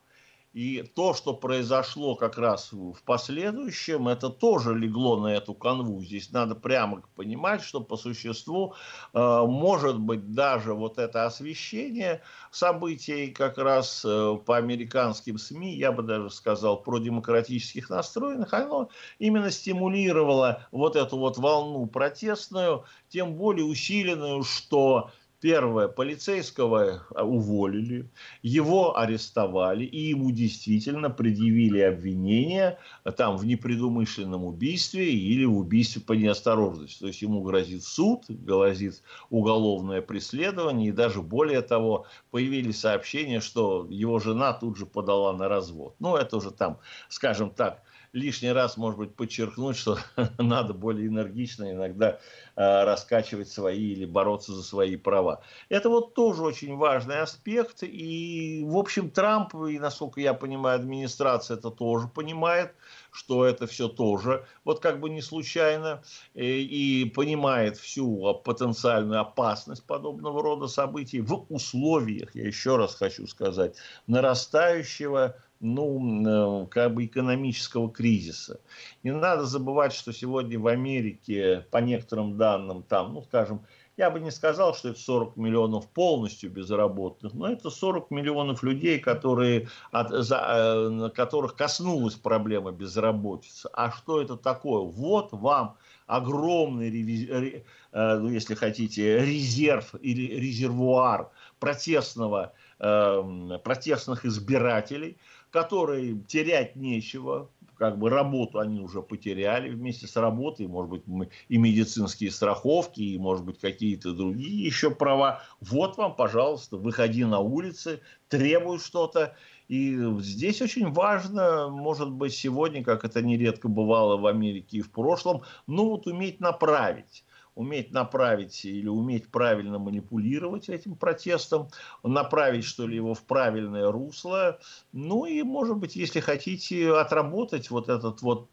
И 0.53 0.83
то, 0.83 1.15
что 1.15 1.33
произошло 1.33 2.17
как 2.17 2.37
раз 2.37 2.73
в 2.73 2.97
последующем, 3.05 4.09
это 4.09 4.31
тоже 4.31 4.77
легло 4.77 5.17
на 5.17 5.29
эту 5.29 5.55
канву. 5.55 6.03
Здесь 6.03 6.33
надо 6.33 6.57
прямо 6.57 7.03
понимать, 7.15 7.63
что 7.63 7.81
по 7.81 7.97
существу 7.97 8.75
э, 9.13 9.45
может 9.47 10.01
быть 10.01 10.33
даже 10.35 10.75
вот 10.75 10.99
это 10.99 11.25
освещение 11.25 12.23
событий 12.51 13.29
как 13.29 13.59
раз 13.59 14.05
э, 14.05 14.39
по 14.45 14.57
американским 14.57 15.39
СМИ, 15.39 15.77
я 15.77 15.93
бы 15.93 16.03
даже 16.03 16.31
сказал, 16.31 16.83
про 16.83 16.99
демократических 16.99 17.89
настроенных, 17.89 18.53
оно 18.53 18.89
именно 19.21 19.53
стимулировало 19.53 20.67
вот 20.73 20.97
эту 20.97 21.17
вот 21.17 21.39
волну 21.39 21.87
протестную, 21.87 22.85
тем 23.09 23.37
более 23.37 23.67
усиленную, 23.67 24.43
что 24.43 25.13
Первое, 25.41 25.89
полицейского 25.89 27.07
уволили, 27.17 28.11
его 28.43 28.99
арестовали, 28.99 29.85
и 29.85 30.11
ему 30.11 30.33
действительно 30.33 31.09
предъявили 31.09 31.81
обвинение 31.81 32.79
там, 33.17 33.39
в 33.39 33.47
непредумышленном 33.47 34.45
убийстве 34.45 35.11
или 35.11 35.47
в 35.47 35.57
убийстве 35.57 36.03
по 36.03 36.13
неосторожности. 36.13 37.01
То 37.01 37.07
есть 37.07 37.23
ему 37.23 37.41
грозит 37.41 37.85
суд, 37.85 38.25
грозит 38.29 39.03
уголовное 39.31 40.03
преследование, 40.03 40.91
и 40.91 40.93
даже 40.93 41.23
более 41.23 41.63
того, 41.63 42.05
появились 42.31 42.81
сообщения, 42.81 43.41
что 43.41 43.87
его 43.89 44.19
жена 44.19 44.53
тут 44.53 44.77
же 44.77 44.85
подала 44.85 45.33
на 45.33 45.49
развод. 45.49 45.95
Ну, 46.01 46.17
это 46.17 46.37
уже 46.37 46.51
там, 46.51 46.81
скажем 47.09 47.49
так, 47.49 47.83
лишний 48.13 48.53
раз, 48.53 48.77
может 48.77 48.99
быть, 48.99 49.15
подчеркнуть, 49.15 49.77
что 49.77 49.99
надо 50.39 50.75
более 50.75 51.09
энергично 51.09 51.71
иногда 51.71 52.19
э, 52.57 52.85
раскачивать 52.85 53.49
свои 53.49 53.93
или 53.93 54.05
бороться 54.05 54.53
за 54.53 54.63
свои 54.63 54.97
права. 54.97 55.43
Это 55.69 55.89
вот 55.89 56.15
тоже 56.15 56.43
очень 56.43 56.77
важный 56.77 57.21
аспект. 57.21 57.83
И, 57.83 58.63
в 58.67 58.77
общем, 58.77 59.11
Трамп, 59.11 59.55
и, 59.55 59.79
насколько 59.79 60.21
я 60.21 60.35
понимаю, 60.35 60.81
администрация 60.81 61.57
это 61.57 61.71
тоже 61.71 62.09
понимает, 62.09 62.75
что 63.13 63.45
это 63.45 63.67
все 63.67 63.89
тоже 63.89 64.47
вот 64.65 64.81
как 64.81 65.01
бы 65.01 65.11
не 65.11 65.23
случайно 65.23 66.03
э, 66.35 66.45
и 66.45 67.05
понимает 67.05 67.77
всю 67.77 68.35
потенциальную 68.45 69.21
опасность 69.21 69.85
подобного 69.85 70.43
рода 70.43 70.67
событий 70.67 71.21
в 71.21 71.47
условиях, 71.49 72.35
я 72.35 72.47
еще 72.47 72.77
раз 72.77 72.95
хочу 72.95 73.27
сказать, 73.27 73.77
нарастающего 74.07 75.37
ну, 75.61 76.65
э, 76.65 76.67
как 76.69 76.95
бы 76.95 77.05
экономического 77.05 77.91
кризиса. 77.91 78.61
Не 79.03 79.13
надо 79.13 79.45
забывать, 79.45 79.93
что 79.93 80.13
сегодня 80.13 80.59
в 80.59 80.67
Америке, 80.67 81.67
по 81.71 81.79
некоторым 81.79 82.37
данным, 82.39 82.83
там, 82.83 83.13
ну, 83.15 83.23
скажем, 83.23 83.63
я 83.99 84.11
бы 84.11 84.21
не 84.21 84.31
сказал, 84.31 84.75
что 84.75 84.89
это 84.89 84.99
40 84.99 85.37
миллионов 85.37 85.87
полностью 85.89 86.51
безработных, 86.51 87.35
но 87.35 87.53
это 87.53 87.69
40 87.69 88.11
миллионов 88.11 88.63
людей, 88.63 88.99
которые, 88.99 89.69
от, 89.93 90.09
за, 90.11 90.43
э, 90.49 91.11
которых 91.15 91.55
коснулась 91.57 92.15
проблема 92.15 92.73
безработицы. 92.73 93.69
А 93.75 93.91
что 93.91 94.23
это 94.23 94.39
такое? 94.39 94.81
Вот 94.81 95.33
вам 95.33 95.77
огромный, 96.07 96.89
э, 97.29 97.63
ну, 97.93 98.31
если 98.31 98.55
хотите, 98.55 99.19
резерв 99.19 99.95
или 100.01 100.41
резервуар 100.41 101.31
протестного, 101.59 102.55
протестных 102.79 104.25
избирателей– 104.25 105.19
которой 105.51 106.21
терять 106.27 106.77
нечего, 106.77 107.51
как 107.81 107.99
бы 107.99 108.11
работу 108.11 108.59
они 108.59 108.79
уже 108.79 109.01
потеряли 109.01 109.71
вместе 109.71 110.07
с 110.07 110.15
работой, 110.17 110.67
может 110.67 110.91
быть, 110.91 111.31
и 111.49 111.57
медицинские 111.57 112.31
страховки, 112.31 113.01
и, 113.01 113.19
может 113.19 113.45
быть, 113.45 113.59
какие-то 113.59 114.13
другие 114.13 114.67
еще 114.67 114.91
права. 114.91 115.43
Вот 115.63 115.97
вам, 115.97 116.15
пожалуйста, 116.15 116.77
выходи 116.77 117.25
на 117.25 117.39
улицы, 117.39 118.01
требуй 118.29 118.81
что-то. 118.81 119.35
И 119.69 119.97
здесь 120.19 120.61
очень 120.61 120.93
важно, 120.93 121.69
может 121.69 122.11
быть, 122.11 122.35
сегодня, 122.35 122.85
как 122.85 123.05
это 123.05 123.23
нередко 123.23 123.69
бывало 123.69 124.19
в 124.19 124.27
Америке 124.27 124.79
и 124.79 124.83
в 124.83 124.91
прошлом, 124.91 125.43
ну 125.67 125.89
вот 125.89 126.07
уметь 126.07 126.39
направить 126.39 127.25
уметь 127.61 127.93
направить 127.93 128.65
или 128.65 128.89
уметь 128.89 129.31
правильно 129.31 129.79
манипулировать 129.79 130.69
этим 130.69 130.97
протестом, 130.97 131.69
направить, 132.03 132.65
что 132.65 132.87
ли, 132.87 132.97
его 132.97 133.15
в 133.15 133.23
правильное 133.23 133.93
русло, 133.93 134.59
ну 134.93 135.27
и, 135.27 135.43
может 135.43 135.77
быть, 135.77 135.95
если 135.95 136.21
хотите, 136.21 136.97
отработать 136.97 137.71
вот 137.71 137.89
этот 137.89 138.23
вот, 138.23 138.49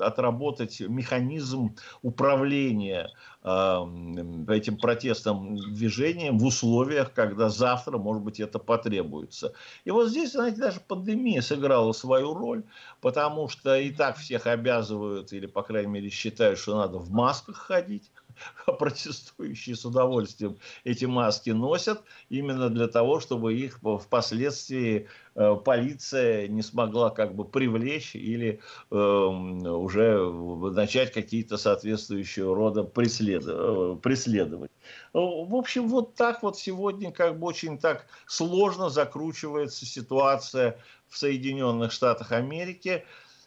отработать 0.00 0.80
механизм 0.80 1.76
управления 2.02 3.08
этим 3.42 4.76
протестным 4.76 5.56
движением 5.56 6.38
в 6.38 6.44
условиях, 6.44 7.14
когда 7.14 7.48
завтра, 7.48 7.96
может 7.96 8.22
быть, 8.22 8.38
это 8.38 8.58
потребуется. 8.58 9.54
И 9.86 9.90
вот 9.90 10.08
здесь, 10.08 10.32
знаете, 10.32 10.58
даже 10.58 10.80
пандемия 10.80 11.40
сыграла 11.40 11.92
свою 11.92 12.34
роль, 12.34 12.64
потому 13.00 13.48
что 13.48 13.76
и 13.76 13.90
так 13.92 14.18
всех 14.18 14.46
обязывают, 14.46 15.32
или, 15.32 15.46
по 15.46 15.62
крайней 15.62 15.90
мере, 15.90 16.10
считают, 16.10 16.58
что 16.58 16.76
надо 16.76 16.98
в 16.98 17.10
масках 17.10 17.56
ходить, 17.56 18.10
протестующие 18.78 19.76
с 19.76 19.84
удовольствием 19.84 20.56
эти 20.84 21.04
маски 21.04 21.50
носят, 21.50 22.02
именно 22.28 22.70
для 22.70 22.88
того, 22.88 23.20
чтобы 23.20 23.54
их 23.54 23.80
впоследствии 24.00 25.08
э, 25.34 25.56
полиция 25.64 26.48
не 26.48 26.62
смогла 26.62 27.10
как 27.10 27.34
бы 27.34 27.44
привлечь 27.44 28.14
или 28.14 28.60
э, 28.90 28.94
уже 28.94 30.30
начать 30.30 31.12
какие-то 31.12 31.56
соответствующие 31.56 32.52
рода. 32.52 32.80
Э, 32.82 33.96
преследовать. 34.02 34.70
В 35.12 35.54
общем, 35.54 35.88
вот 35.88 36.14
так 36.14 36.42
вот 36.42 36.58
сегодня 36.58 37.10
как 37.12 37.38
бы 37.38 37.46
очень 37.46 37.78
так 37.78 38.06
сложно 38.26 38.88
закручивается 38.88 39.86
ситуация 39.86 40.78
в 41.08 41.18
Соединенных 41.18 41.92
Штатах 41.92 42.32
Америки. 42.32 43.04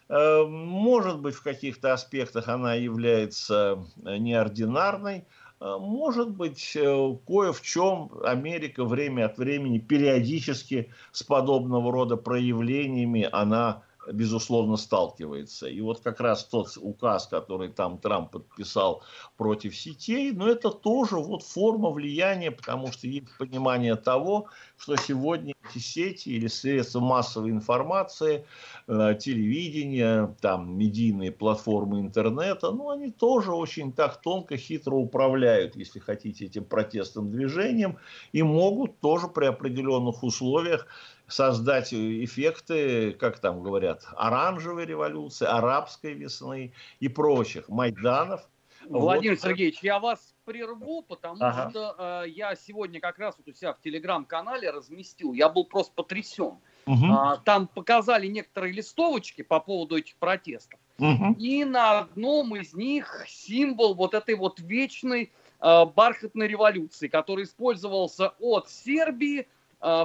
Э, 0.08 0.44
может 0.46 1.20
быть, 1.20 1.34
в 1.34 1.42
каких-то 1.42 1.92
аспектах 1.92 2.48
она 2.48 2.74
является 2.74 3.84
э, 4.04 4.16
неординарной, 4.18 5.24
э, 5.60 5.76
может 5.78 6.30
быть, 6.30 6.72
кое 6.72 7.52
в 7.52 7.62
чем 7.62 8.10
Америка 8.22 8.84
время 8.84 9.26
от 9.26 9.38
времени 9.38 9.78
периодически 9.78 10.90
с 11.12 11.22
подобного 11.22 11.90
рода 11.90 12.16
проявлениями 12.16 13.28
она 13.32 13.82
безусловно, 14.12 14.76
сталкивается. 14.76 15.66
И 15.66 15.80
вот 15.80 16.00
как 16.00 16.20
раз 16.20 16.44
тот 16.44 16.76
указ, 16.80 17.26
который 17.26 17.68
там 17.68 17.98
Трамп 17.98 18.30
подписал 18.30 19.02
против 19.36 19.76
сетей, 19.76 20.32
но 20.32 20.48
это 20.48 20.70
тоже 20.70 21.16
вот 21.16 21.42
форма 21.42 21.90
влияния, 21.90 22.50
потому 22.50 22.92
что 22.92 23.06
есть 23.06 23.26
понимание 23.38 23.96
того, 23.96 24.48
что 24.76 24.96
сегодня 24.96 25.54
эти 25.70 25.78
сети 25.78 26.30
или 26.30 26.46
средства 26.46 27.00
массовой 27.00 27.50
информации, 27.50 28.44
э, 28.86 29.16
телевидение, 29.18 30.34
там, 30.40 30.76
медийные 30.76 31.32
платформы 31.32 32.00
интернета, 32.00 32.70
ну, 32.70 32.90
они 32.90 33.10
тоже 33.10 33.52
очень 33.52 33.92
так 33.92 34.20
тонко, 34.20 34.56
хитро 34.56 34.94
управляют, 34.94 35.76
если 35.76 35.98
хотите, 35.98 36.46
этим 36.46 36.64
протестным 36.64 37.30
движением 37.30 37.98
и 38.32 38.42
могут 38.42 39.00
тоже 39.00 39.28
при 39.28 39.46
определенных 39.46 40.22
условиях 40.22 40.86
создать 41.34 41.92
эффекты, 41.92 43.12
как 43.12 43.40
там 43.40 43.62
говорят, 43.62 44.06
оранжевой 44.16 44.86
революции, 44.86 45.46
арабской 45.46 46.14
весны 46.14 46.72
и 47.00 47.08
прочих, 47.08 47.68
Майданов. 47.68 48.48
Владимир 48.86 49.34
вот. 49.34 49.40
Сергеевич, 49.40 49.78
я 49.82 49.98
вас 49.98 50.34
прерву, 50.44 51.02
потому 51.02 51.38
ага. 51.40 51.70
что 51.70 52.22
э, 52.24 52.28
я 52.28 52.54
сегодня 52.54 53.00
как 53.00 53.18
раз 53.18 53.34
вот 53.38 53.48
у 53.48 53.56
себя 53.56 53.72
в 53.72 53.80
телеграм-канале 53.80 54.70
разместил, 54.70 55.32
я 55.32 55.48
был 55.48 55.64
просто 55.64 55.92
потрясен. 55.94 56.58
Угу. 56.86 57.06
А, 57.10 57.38
там 57.38 57.66
показали 57.66 58.26
некоторые 58.26 58.74
листовочки 58.74 59.42
по 59.42 59.58
поводу 59.58 59.96
этих 59.96 60.16
протестов. 60.16 60.78
Угу. 60.98 61.36
И 61.38 61.64
на 61.64 62.00
одном 62.00 62.54
из 62.56 62.74
них 62.74 63.24
символ 63.26 63.94
вот 63.94 64.12
этой 64.12 64.34
вот 64.34 64.60
вечной 64.60 65.32
э, 65.60 65.84
бархатной 65.86 66.46
революции, 66.46 67.08
который 67.08 67.44
использовался 67.44 68.34
от 68.38 68.68
Сербии 68.68 69.48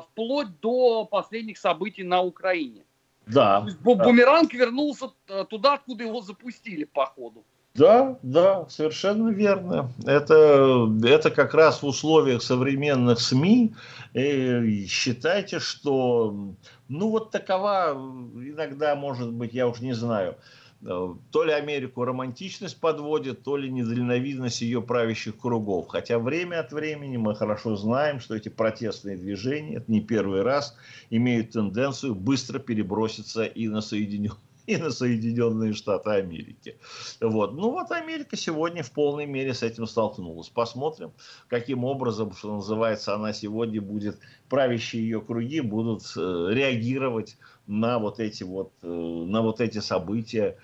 вплоть 0.01 0.59
до 0.59 1.05
последних 1.05 1.57
событий 1.57 2.03
на 2.03 2.21
Украине. 2.21 2.83
Да. 3.27 3.65
Бумеранг 3.81 4.53
вернулся 4.53 5.11
э, 5.27 5.45
туда, 5.49 5.75
откуда 5.75 6.03
его 6.03 6.21
запустили, 6.21 6.83
по 6.85 7.05
ходу. 7.05 7.43
Да, 7.75 8.17
да, 8.23 8.67
совершенно 8.67 9.29
верно. 9.29 9.91
Это, 10.05 10.89
это 11.03 11.29
как 11.29 11.53
раз 11.53 11.81
в 11.81 11.85
условиях 11.85 12.41
современных 12.41 13.19
СМИ. 13.19 13.73
И 14.13 14.87
считайте, 14.89 15.59
что 15.59 16.55
ну 16.87 17.09
вот 17.09 17.29
такова 17.31 17.91
иногда, 17.93 18.95
может 18.95 19.31
быть, 19.31 19.53
я 19.53 19.67
уж 19.67 19.79
не 19.79 19.93
знаю, 19.93 20.35
Э, 20.35 20.68
то 20.81 21.43
ли 21.43 21.51
Америку 21.51 22.05
романтичность 22.05 22.79
подводит, 22.79 23.43
то 23.43 23.57
ли 23.57 23.69
недальновидность 23.69 24.61
ее 24.61 24.81
правящих 24.81 25.37
кругов. 25.37 25.87
Хотя 25.89 26.19
время 26.19 26.61
от 26.61 26.71
времени 26.71 27.17
мы 27.17 27.35
хорошо 27.35 27.75
знаем, 27.75 28.19
что 28.19 28.35
эти 28.35 28.49
протестные 28.49 29.17
движения, 29.17 29.77
это 29.77 29.91
не 29.91 29.99
первый 29.99 30.41
раз, 30.41 30.77
имеют 31.09 31.51
тенденцию 31.51 32.15
быстро 32.15 32.59
переброситься 32.59 33.43
и 33.43 33.67
на 33.67 33.81
Соединенные 33.81 34.39
и 34.69 34.77
на 34.77 34.91
Соединенные 34.91 35.73
Штаты 35.73 36.11
Америки. 36.11 36.77
Вот. 37.19 37.53
Ну 37.53 37.71
вот 37.71 37.91
Америка 37.91 38.35
сегодня 38.35 38.83
в 38.83 38.91
полной 38.91 39.25
мере 39.25 39.53
с 39.53 39.63
этим 39.63 39.87
столкнулась. 39.87 40.49
Посмотрим, 40.49 41.11
каким 41.47 41.83
образом, 41.83 42.33
что 42.33 42.55
называется, 42.55 43.15
она 43.15 43.33
сегодня 43.33 43.81
будет, 43.81 44.19
правящие 44.47 45.03
ее 45.03 45.21
круги 45.21 45.61
будут 45.61 46.03
э, 46.15 46.49
реагировать 46.51 47.37
на 47.69 47.99
вот 47.99 48.19
эти 48.19 48.41
вот, 48.43 48.73
э, 48.81 48.87
на 48.87 49.43
вот 49.43 49.61
эти 49.61 49.77
события, 49.77 50.57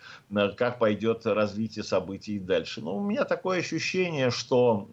как 0.58 0.80
пойдет 0.80 1.26
развитие 1.28 1.84
событий 1.84 2.40
дальше. 2.40 2.82
Но 2.82 2.98
у 2.98 3.00
меня 3.00 3.26
такое 3.26 3.60
ощущение, 3.60 4.32
что, 4.32 4.90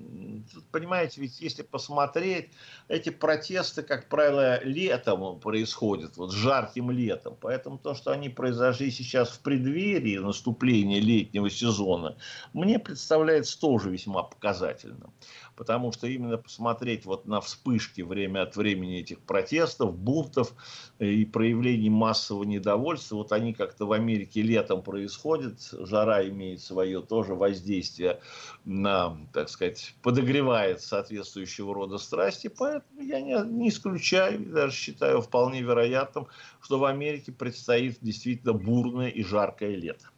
понимаете, 0.70 1.22
ведь 1.22 1.40
если 1.40 1.62
посмотреть, 1.62 2.51
эти 2.88 3.09
протесты, 3.09 3.83
как 3.83 4.11
правило, 4.11 4.62
летом 4.62 5.40
происходят, 5.40 6.18
вот 6.18 6.33
жарким 6.33 6.90
летом. 6.90 7.35
Поэтому 7.40 7.79
то, 7.79 7.94
что 7.94 8.12
они 8.12 8.29
произошли 8.29 8.90
сейчас 8.90 9.31
в 9.31 9.40
преддверии 9.40 10.18
наступления 10.18 11.01
летнего 11.01 11.48
сезона, 11.48 12.18
мне 12.53 12.79
представляется 12.79 13.59
тоже 13.59 13.88
весьма 13.88 14.22
показательным 14.22 15.14
потому 15.62 15.92
что 15.92 16.09
именно 16.09 16.38
посмотреть 16.38 17.07
вот 17.07 17.25
на 17.25 17.40
вспышки 17.40 18.01
время 18.01 18.42
от 18.42 18.57
времени 18.57 18.98
этих 18.98 19.20
протестов, 19.20 19.96
бунтов 19.96 20.53
и 20.98 21.25
проявлений 21.25 21.88
массового 21.88 22.42
недовольства, 22.42 23.14
вот 23.14 23.31
они 23.31 23.55
как-то 23.55 23.87
в 23.87 23.92
Америке 23.92 24.42
летом 24.42 24.83
происходят, 24.83 25.61
жара 25.70 26.29
имеет 26.29 26.62
свое 26.62 27.01
тоже 27.01 27.37
воздействие 27.37 28.18
на, 28.64 29.16
так 29.33 29.48
сказать, 29.48 29.94
подогревает 30.03 30.81
соответствующего 30.81 31.72
рода 31.72 31.98
страсти, 31.98 32.48
поэтому 32.48 33.01
я 33.01 33.20
не, 33.20 33.40
не 33.48 33.68
исключаю, 33.68 34.44
даже 34.44 34.75
считаю 34.75 35.20
вполне 35.20 35.62
вероятным, 35.62 36.27
что 36.61 36.81
в 36.81 36.85
Америке 36.87 37.31
предстоит 37.31 37.98
действительно 38.01 38.53
бурное 38.53 39.11
и 39.11 39.22
жаркое 39.22 39.77
лето 39.77 40.09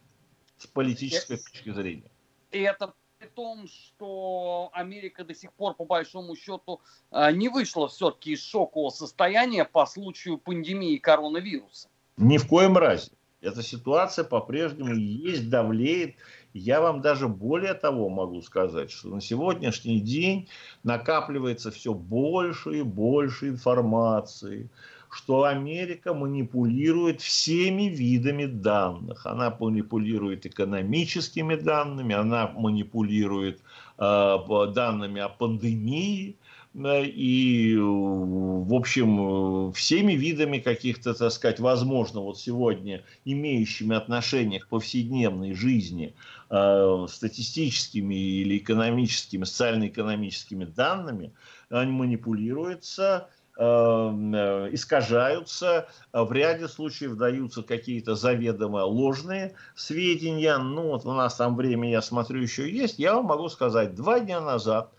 с 0.57 0.66
политической 0.66 1.37
точки 1.37 1.70
зрения. 1.70 2.11
И 2.50 2.61
это 2.61 2.94
при 3.24 3.30
том, 3.34 3.66
что 3.66 4.70
Америка 4.72 5.24
до 5.24 5.34
сих 5.34 5.52
пор, 5.52 5.74
по 5.74 5.84
большому 5.84 6.37
счету, 6.37 6.80
э, 7.10 7.32
не 7.32 7.48
вышла 7.48 7.88
все-таки 7.88 8.32
из 8.32 8.42
шокового 8.42 8.90
состояния 8.90 9.64
по 9.64 9.87
случаю 9.87 10.38
пандемии 10.38 10.98
коронавируса. 10.98 11.88
Ни 12.16 12.38
в 12.38 12.46
коем 12.46 12.76
разе. 12.76 13.12
Эта 13.40 13.62
ситуация 13.62 14.24
по-прежнему 14.24 14.94
есть, 14.94 15.50
давлеет. 15.50 16.16
Я 16.52 16.80
вам 16.80 17.00
даже 17.00 17.28
более 17.28 17.74
того 17.74 18.08
могу 18.08 18.40
сказать, 18.42 18.90
что 18.90 19.08
на 19.08 19.20
сегодняшний 19.20 20.00
день 20.00 20.48
накапливается 20.82 21.70
все 21.70 21.92
больше 21.92 22.78
и 22.78 22.82
больше 22.82 23.48
информации 23.48 24.70
что 25.14 25.44
Америка 25.44 26.12
манипулирует 26.12 27.20
всеми 27.20 27.85
видами 27.85 28.46
данных. 28.46 29.27
Она 29.27 29.57
манипулирует 29.59 30.44
экономическими 30.44 31.55
данными, 31.55 32.14
она 32.14 32.48
манипулирует 32.48 33.61
э, 33.98 34.37
данными 34.74 35.20
о 35.20 35.29
пандемии, 35.29 36.37
и, 36.77 37.77
в 37.79 38.74
общем, 38.74 39.72
всеми 39.72 40.14
видами 40.14 40.59
каких-то, 40.59 41.14
так 41.14 41.31
сказать, 41.31 41.61
возможно, 41.61 42.20
вот 42.20 42.40
сегодня 42.40 43.05
имеющими 43.24 43.94
отношение 43.94 44.59
к 44.59 44.66
повседневной 44.66 45.55
жизни 45.55 46.14
э, 46.50 47.07
статистическими 47.09 48.16
или 48.16 48.59
экономическими, 48.59 49.44
социально-экономическими 49.44 50.64
данными, 50.64 51.33
они 51.70 51.92
манипулируются 51.92 53.29
искажаются, 53.57 55.88
в 56.12 56.33
ряде 56.33 56.69
случаев 56.69 57.17
даются 57.17 57.62
какие-то 57.62 58.14
заведомо 58.14 58.85
ложные 58.85 59.55
сведения. 59.77 60.59
Ну, 60.59 60.88
вот 60.88 61.07
у 61.07 61.12
нас 61.12 61.35
там 61.35 61.57
время, 61.57 61.90
я 61.90 62.03
смотрю, 62.03 62.40
еще 62.40 62.71
есть. 62.71 62.99
Я 62.99 63.14
вам 63.14 63.27
могу 63.27 63.49
сказать, 63.49 63.95
два 63.95 64.21
дня 64.21 64.40
назад 64.40 64.90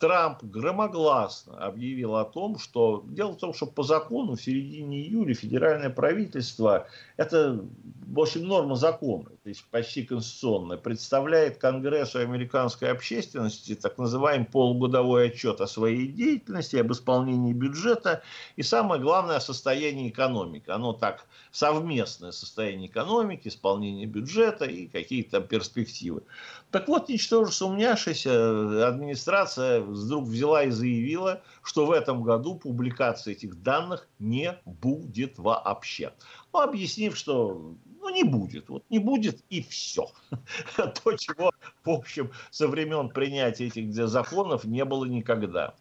Трамп 0.00 0.42
громогласно 0.42 1.58
объявил 1.58 2.16
о 2.16 2.24
том, 2.24 2.58
что 2.58 3.04
дело 3.06 3.32
в 3.32 3.36
том, 3.36 3.52
что 3.52 3.66
по 3.66 3.82
закону 3.82 4.34
в 4.34 4.42
середине 4.42 5.02
июля 5.02 5.34
федеральное 5.34 5.90
правительство, 5.90 6.86
это 7.18 7.62
в 8.06 8.18
общем 8.18 8.44
норма 8.44 8.76
закона, 8.76 9.28
то 9.42 9.48
есть 9.50 9.64
почти 9.70 10.02
конституционная, 10.04 10.78
представляет 10.78 11.58
Конгрессу 11.58 12.18
американской 12.18 12.90
общественности 12.90 13.74
так 13.74 13.98
называемый 13.98 14.46
полугодовой 14.46 15.28
отчет 15.28 15.60
о 15.60 15.66
своей 15.66 16.08
деятельности, 16.08 16.76
об 16.76 16.90
исполнении 16.92 17.52
бюджета 17.52 18.22
и 18.56 18.62
самое 18.62 19.02
главное 19.02 19.36
о 19.36 19.40
состоянии 19.40 20.08
экономики. 20.08 20.70
Оно 20.70 20.94
так 20.94 21.26
совместное 21.52 22.32
состояние 22.32 22.88
экономики, 22.88 23.48
исполнение 23.48 24.06
бюджета 24.06 24.64
и 24.64 24.86
какие-то 24.86 25.42
перспективы. 25.42 26.22
Так 26.70 26.86
вот, 26.86 27.08
ничтоже 27.08 27.52
сумняшаяся 27.52 28.86
администрация 28.86 29.80
вдруг 29.80 30.26
взяла 30.26 30.64
и 30.64 30.70
заявила, 30.70 31.42
что 31.62 31.86
в 31.86 31.90
этом 31.90 32.22
году 32.22 32.54
публикации 32.54 33.32
этих 33.32 33.60
данных 33.62 34.08
не 34.18 34.56
будет 34.64 35.38
вообще. 35.38 36.12
Ну, 36.52 36.60
объяснив, 36.60 37.16
что 37.16 37.74
ну, 38.00 38.08
не 38.10 38.22
будет. 38.22 38.68
Вот 38.68 38.84
не 38.88 38.98
будет 38.98 39.42
и 39.50 39.62
все. 39.62 40.10
То, 40.76 41.16
чего, 41.16 41.50
в 41.84 41.90
общем, 41.90 42.30
со 42.50 42.68
времен 42.68 43.08
принятия 43.08 43.66
этих 43.66 43.92
законов 43.92 44.64
не 44.64 44.84
было 44.84 45.04
никогда. 45.04 45.74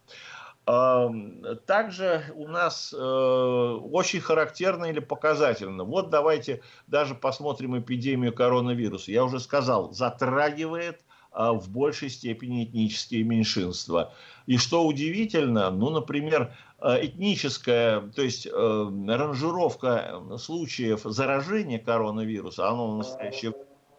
Также 1.66 2.26
у 2.36 2.48
нас 2.48 2.94
э, 2.94 2.98
очень 2.98 4.20
характерно 4.20 4.86
или 4.86 5.00
показательно. 5.00 5.84
Вот 5.84 6.12
давайте 6.12 6.62
даже 6.86 7.16
посмотрим 7.16 7.80
эпидемию 7.80 8.32
коронавируса. 8.34 9.12
Я 9.12 9.24
уже 9.24 9.40
сказал, 9.40 9.92
затрагивает 9.94 11.02
а, 11.32 11.54
в 11.54 11.70
большей 11.70 12.10
степени 12.10 12.66
этнические 12.66 13.24
меньшинства. 13.24 14.14
И 14.46 14.58
что 14.58 14.86
удивительно, 14.86 15.72
ну, 15.72 15.90
например, 15.90 16.54
э, 16.82 17.06
этническая, 17.06 18.02
то 18.02 18.22
есть 18.22 18.46
э, 18.46 18.52
ранжировка 18.52 20.22
случаев 20.38 21.02
заражения 21.04 21.80
коронавируса, 21.80 22.70
оно 22.70 22.92
в 22.92 22.98
настоящее 22.98 23.56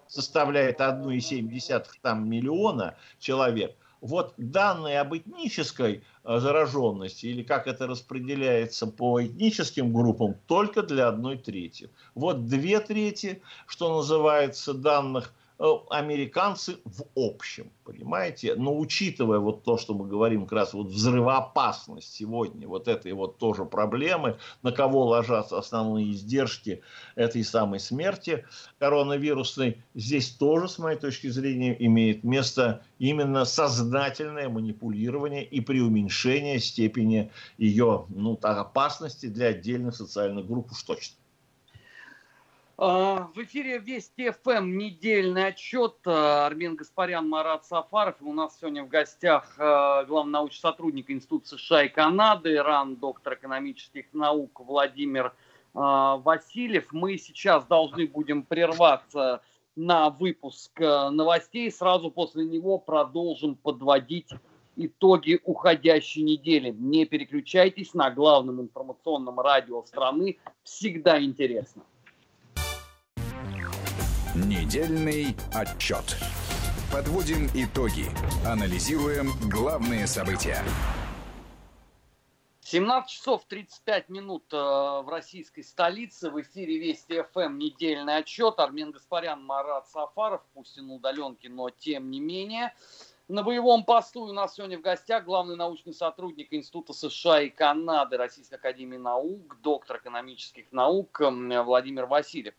составляет 0.07 0.81
1,7 0.81 1.85
там, 2.01 2.29
миллиона 2.29 2.95
человек– 3.19 3.75
вот 4.01 4.35
данные 4.37 5.01
об 5.01 5.15
этнической 5.15 6.03
э, 6.25 6.39
зараженности 6.39 7.27
или 7.27 7.43
как 7.43 7.67
это 7.67 7.87
распределяется 7.87 8.87
по 8.87 9.25
этническим 9.25 9.93
группам 9.93 10.37
только 10.47 10.83
для 10.83 11.09
одной 11.09 11.37
трети. 11.37 11.91
Вот 12.15 12.47
две 12.47 12.81
трети, 12.81 13.43
что 13.67 13.97
называется, 13.97 14.75
данных 14.75 15.33
американцы 15.91 16.79
в 16.85 17.05
общем, 17.15 17.71
понимаете? 17.85 18.55
Но 18.55 18.79
учитывая 18.79 19.41
вот 19.41 19.63
то, 19.63 19.77
что 19.77 19.93
мы 19.95 20.09
говорим, 20.09 20.45
как 20.45 20.53
раз 20.53 20.73
вот 20.73 20.87
взрывоопасность 20.87 22.15
сегодня, 22.15 22.67
вот 22.67 22.89
этой 22.89 23.13
вот 23.13 23.37
тоже 23.37 23.67
проблемы, 23.67 24.39
на 24.63 24.73
кого 24.73 25.05
ложатся 25.05 25.59
основные 25.59 26.13
издержки 26.13 26.81
этой 27.15 27.45
самой 27.45 27.79
смерти 27.79 28.47
коронавирусной, 28.79 29.83
здесь 29.95 30.31
тоже, 30.31 30.69
с 30.69 30.79
моей 30.79 30.99
точки 30.99 31.27
зрения, 31.29 31.77
имеет 31.79 32.25
место 32.25 32.83
именно 32.99 33.45
сознательное 33.45 34.49
манипулирование 34.49 35.45
и 35.45 35.61
преуменьшение 35.61 36.59
степени 36.59 37.31
ее 37.59 38.07
ну, 38.09 38.39
опасности 38.41 39.27
для 39.27 39.49
отдельных 39.49 39.95
социальных 39.95 40.47
групп 40.47 40.73
уж 40.73 40.83
точно. 40.85 41.20
А, 42.83 43.29
в 43.35 43.43
эфире 43.43 43.77
Вести 43.77 44.31
ФМ 44.31 44.79
недельный 44.79 45.49
отчет. 45.49 45.97
А, 46.07 46.47
Армен 46.47 46.77
Гаспарян, 46.77 47.29
Марат 47.29 47.67
Сафаров. 47.67 48.17
У 48.23 48.33
нас 48.33 48.59
сегодня 48.59 48.83
в 48.85 48.89
гостях 48.89 49.55
а, 49.59 50.05
главный 50.05 50.33
научный 50.33 50.61
сотрудник 50.61 51.11
Института 51.11 51.59
США 51.59 51.83
и 51.83 51.89
Канады, 51.91 52.57
РАН, 52.57 52.97
доктор 52.97 53.35
экономических 53.35 54.07
наук 54.15 54.61
Владимир 54.61 55.35
Васильев. 55.75 56.91
Мы 56.93 57.19
сейчас 57.19 57.67
должны 57.67 58.07
будем 58.07 58.45
прерваться 58.45 59.43
на 59.77 60.09
выпуск 60.09 60.81
новостей. 60.81 61.71
Сразу 61.71 62.11
после 62.11 62.47
него 62.47 62.79
продолжим 62.79 63.57
подводить 63.57 64.31
итоги 64.77 65.39
уходящей 65.45 66.23
недели. 66.23 66.71
Не 66.71 67.05
переключайтесь 67.05 67.93
на 67.93 68.11
главном 68.11 68.63
информационном 68.63 69.39
радио 69.39 69.85
страны. 69.85 70.39
Всегда 70.65 71.23
интересно. 71.23 71.83
Недельный 74.47 75.37
отчет. 75.53 76.17
Подводим 76.91 77.49
итоги. 77.53 78.07
Анализируем 78.47 79.33
главные 79.51 80.07
события. 80.07 80.63
17 82.63 83.11
часов 83.11 83.45
35 83.47 84.09
минут 84.09 84.45
э, 84.53 84.57
в 84.57 85.07
российской 85.11 85.63
столице. 85.63 86.31
В 86.31 86.41
эфире 86.41 86.79
Вести 86.79 87.23
ФМ 87.23 87.59
недельный 87.59 88.17
отчет. 88.17 88.55
Армен 88.59 88.93
Гаспарян, 88.93 89.45
Марат 89.45 89.89
Сафаров, 89.89 90.41
пусть 90.55 90.79
и 90.79 90.81
на 90.81 90.95
удаленке, 90.95 91.51
но 91.51 91.69
тем 91.69 92.11
не 92.11 92.21
менее. 92.21 92.73
На 93.29 93.43
боевом 93.43 93.85
посту 93.85 94.23
у 94.23 94.33
нас 94.33 94.55
сегодня 94.55 94.79
в 94.79 94.83
гостях 94.83 95.25
главный 95.25 95.55
научный 95.55 95.93
сотрудник 95.93 96.53
Института 96.53 96.95
США 96.95 97.43
и 97.43 97.51
Канады 97.51 98.17
Российской 98.17 98.55
Академии 98.55 98.97
Наук, 98.97 99.61
доктор 99.61 99.99
экономических 99.99 100.73
наук 100.73 101.21
Владимир 101.21 102.07
Васильев. 102.07 102.55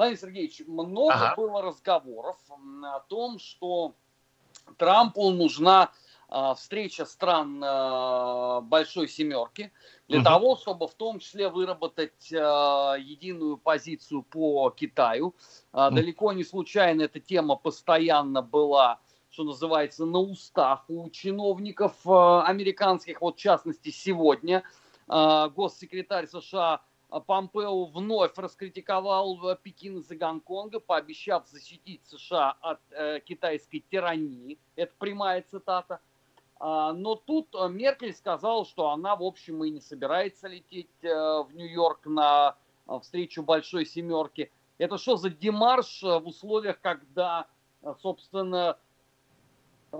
Владимир 0.00 0.18
Сергеевич, 0.18 0.62
много 0.66 1.12
ага. 1.12 1.34
было 1.36 1.60
разговоров 1.60 2.38
о 2.82 3.00
том, 3.00 3.38
что 3.38 3.94
Трампу 4.78 5.28
нужна 5.28 5.90
э, 6.30 6.54
встреча 6.56 7.04
стран 7.04 7.62
э, 7.62 8.60
Большой 8.62 9.08
Семерки 9.08 9.70
для 10.08 10.20
угу. 10.20 10.24
того, 10.24 10.56
чтобы 10.56 10.88
в 10.88 10.94
том 10.94 11.18
числе 11.18 11.50
выработать 11.50 12.32
э, 12.32 12.36
единую 12.98 13.58
позицию 13.58 14.22
по 14.22 14.70
Китаю. 14.70 15.34
Угу. 15.74 15.90
Далеко 15.90 16.32
не 16.32 16.44
случайно 16.44 17.02
эта 17.02 17.20
тема 17.20 17.56
постоянно 17.56 18.40
была 18.40 19.00
что 19.32 19.44
называется, 19.44 20.06
на 20.06 20.18
устах 20.18 20.86
у 20.88 21.08
чиновников 21.10 21.92
американских. 22.04 23.20
Вот 23.20 23.36
в 23.36 23.38
частности 23.38 23.90
сегодня 23.90 24.64
госсекретарь 25.06 26.26
США 26.26 26.80
а 26.80 26.89
Помпео 27.18 27.86
вновь 27.86 28.36
раскритиковал 28.36 29.48
э, 29.48 29.56
Пекин 29.60 29.98
из-за 29.98 30.14
Гонконга, 30.14 30.78
пообещав 30.78 31.48
защитить 31.48 32.06
США 32.06 32.56
от 32.60 32.80
э, 32.90 33.20
китайской 33.20 33.80
тирании. 33.90 34.58
Это 34.76 34.92
прямая 34.98 35.42
цитата. 35.42 36.00
А, 36.60 36.92
но 36.92 37.16
тут 37.16 37.48
э, 37.54 37.68
Меркель 37.68 38.14
сказала, 38.14 38.64
что 38.64 38.90
она, 38.90 39.16
в 39.16 39.24
общем, 39.24 39.64
и 39.64 39.70
не 39.70 39.80
собирается 39.80 40.46
лететь 40.46 41.02
э, 41.02 41.08
в 41.08 41.48
Нью-Йорк 41.52 42.06
на 42.06 42.56
э, 42.86 43.00
встречу 43.00 43.42
Большой 43.42 43.86
Семерки. 43.86 44.52
Это 44.78 44.96
что 44.96 45.16
за 45.16 45.30
демарш 45.30 46.02
в 46.02 46.26
условиях, 46.26 46.80
когда, 46.80 47.46
собственно, 48.00 48.78
э, 49.92 49.96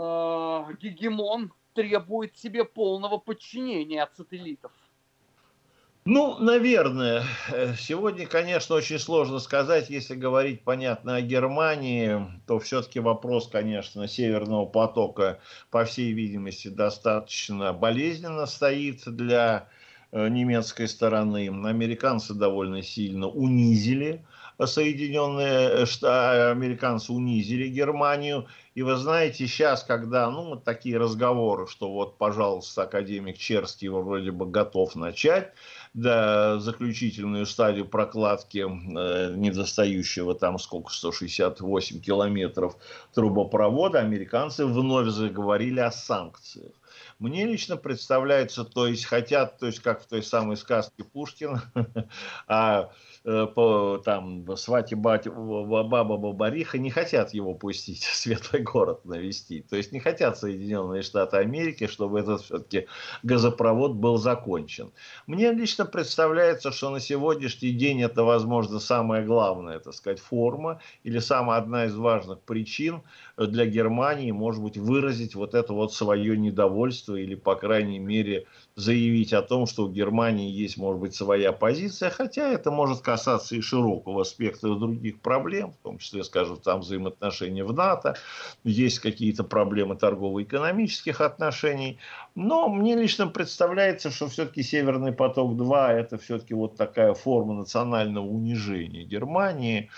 гегемон 0.81 1.53
требует 1.75 2.37
себе 2.37 2.65
полного 2.65 3.19
подчинения 3.19 4.03
от 4.03 4.15
сателлитов? 4.17 4.73
Ну, 6.13 6.39
наверное. 6.41 7.23
Э, 7.53 7.75
сегодня, 7.79 8.27
конечно, 8.27 8.75
очень 8.75 8.99
сложно 8.99 9.39
сказать. 9.39 9.91
Если 9.91 10.17
говорить, 10.17 10.65
понятно, 10.65 11.15
о 11.15 11.21
Германии, 11.21 12.27
то 12.49 12.59
все-таки 12.59 12.99
вопрос, 12.99 13.47
конечно, 13.47 14.09
Северного 14.09 14.67
потока, 14.67 15.39
по 15.71 15.85
всей 15.85 16.11
видимости, 16.11 16.67
достаточно 16.67 17.73
болезненно 17.73 18.47
стоит 18.47 19.03
для 19.07 19.69
э, 20.11 20.27
немецкой 20.27 20.89
стороны. 20.89 21.47
Американцы 21.49 22.35
довольно 22.35 22.83
сильно 22.83 23.29
унизили 23.29 24.25
Соединенные 24.67 25.87
Штаты, 25.87 26.51
американцы 26.51 27.13
унизили 27.13 27.69
Германию. 27.69 28.47
И 28.75 28.83
вы 28.83 28.97
знаете, 28.97 29.47
сейчас, 29.47 29.85
когда, 29.85 30.31
ну, 30.31 30.51
вот 30.51 30.65
такие 30.65 30.99
разговоры, 30.99 31.67
что 31.67 31.91
вот, 31.91 32.19
пожалуйста, 32.19 32.83
академик 32.83 33.39
Черский 33.39 33.89
вроде 33.89 34.31
бы 34.31 34.47
готов 34.47 34.95
начать, 34.97 35.53
да, 35.93 36.59
заключительную 36.61 37.47
стадию 37.47 37.87
прокладки 37.87 38.59
э, 38.59 39.35
недостающего 39.35 40.35
там 40.35 40.59
сколько, 40.59 40.93
168 40.93 42.01
километров 42.01 42.77
трубопровода, 43.13 43.99
американцы 43.99 44.67
вновь 44.67 45.09
заговорили 45.09 45.81
о 45.81 45.91
санкциях. 45.91 46.73
Мне 47.19 47.45
лично 47.45 47.77
представляется, 47.77 48.65
то 48.65 48.87
есть 48.87 49.05
хотят, 49.05 49.59
то 49.59 49.67
есть 49.67 49.81
как 49.81 50.03
в 50.03 50.07
той 50.07 50.23
самой 50.23 50.57
сказке 50.57 51.05
Пушкина, 51.05 51.63
а 52.47 52.91
по, 53.25 54.01
там, 54.03 54.47
свати 54.57 54.95
батя, 54.95 55.31
баба 55.31 56.17
Бабариха 56.17 56.79
не 56.79 56.91
хотят 56.91 57.35
его 57.35 57.55
пустить 57.55 58.03
в 58.03 58.15
Светлый 58.17 58.63
город 58.63 59.05
навести. 59.05 59.63
То 59.69 59.77
есть 59.77 59.93
не 59.93 60.01
хотят 60.01 60.39
Соединенные 60.39 61.03
Штаты 61.03 61.37
Америки, 61.37 61.87
чтобы 61.87 62.21
этот 62.21 62.41
все-таки 62.41 62.87
газопровод 63.23 63.93
был 63.93 64.17
закончен. 64.17 64.91
Мне 65.27 65.53
лично 65.53 65.85
представляется, 65.85 66.73
что 66.73 66.91
на 66.91 67.01
сегодняшний 67.01 67.73
день 67.73 68.03
это, 68.03 68.25
возможно, 68.25 68.81
самое 68.81 69.23
главное, 69.23 69.79
так 69.81 69.93
сказать, 69.93 70.21
форма 70.21 70.81
или 71.05 71.19
самая 71.19 71.59
одна 71.59 71.85
из 71.85 71.95
важных 71.95 72.41
причин 72.41 73.03
для 73.37 73.67
Германии, 73.67 74.31
может 74.31 74.63
быть, 74.63 74.79
выразить 74.79 75.35
вот 75.35 75.55
это 75.55 75.75
вот 75.75 75.93
свое 75.93 76.39
недовольство 76.39 77.17
или, 77.17 77.35
по 77.35 77.55
крайней 77.55 77.99
мере, 77.99 78.47
заявить 78.81 79.33
о 79.33 79.43
том, 79.43 79.67
что 79.67 79.85
у 79.85 79.89
Германии 79.91 80.51
есть, 80.51 80.77
может 80.77 81.01
быть, 81.01 81.15
своя 81.15 81.53
позиция, 81.53 82.11
хотя 82.11 82.49
это 82.49 82.71
может 82.71 83.01
касаться 83.01 83.55
и 83.55 83.61
широкого 83.61 84.25
спектра 84.25 84.75
других 84.75 85.21
проблем, 85.21 85.73
в 85.73 85.83
том 85.83 85.99
числе, 85.99 86.25
скажем, 86.25 86.57
там 86.57 86.81
взаимоотношения 86.81 87.65
в 87.65 87.73
НАТО, 87.73 88.17
есть 88.65 88.99
какие-то 88.99 89.45
проблемы 89.45 89.97
торгово-экономических 89.97 91.21
отношений, 91.21 91.99
но 92.35 92.69
мне 92.69 92.97
лично 92.97 93.27
представляется, 93.27 94.11
что 94.11 94.29
все-таки 94.29 94.63
Северный 94.63 95.13
поток-2 95.13 95.89
это 95.89 96.19
все-таки 96.19 96.55
вот 96.55 96.77
такая 96.77 97.15
форма 97.15 97.55
национального 97.55 98.27
унижения 98.27 99.05
Германии, 99.05 99.91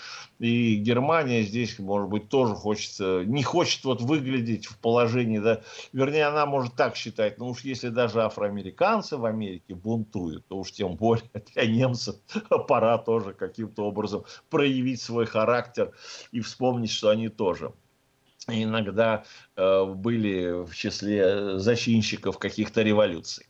и 0.42 0.74
Германия 0.74 1.42
здесь, 1.42 1.78
может 1.78 2.08
быть, 2.08 2.28
тоже 2.28 2.56
хочется, 2.56 3.22
не 3.24 3.44
хочет 3.44 3.84
вот 3.84 4.00
выглядеть 4.00 4.66
в 4.66 4.76
положении, 4.78 5.38
да, 5.38 5.62
вернее, 5.92 6.26
она 6.26 6.46
может 6.46 6.74
так 6.74 6.96
считать, 6.96 7.38
ну 7.38 7.50
уж 7.50 7.60
если 7.60 7.90
даже 7.90 8.22
афроамериканцы 8.22 9.18
в 9.18 9.24
Америке 9.24 9.76
бунтуют, 9.76 10.44
то 10.48 10.58
уж 10.58 10.72
тем 10.72 10.96
более 10.96 11.30
для 11.54 11.66
немцев 11.66 12.16
пора 12.66 12.98
тоже 12.98 13.34
каким-то 13.34 13.84
образом 13.84 14.24
проявить 14.50 15.00
свой 15.00 15.26
характер 15.26 15.92
и 16.32 16.40
вспомнить, 16.40 16.90
что 16.90 17.10
они 17.10 17.28
тоже 17.28 17.72
иногда 18.48 19.22
э, 19.54 19.84
были 19.84 20.64
в 20.64 20.74
числе 20.74 21.60
зачинщиков 21.60 22.38
каких-то 22.38 22.82
революций. 22.82 23.46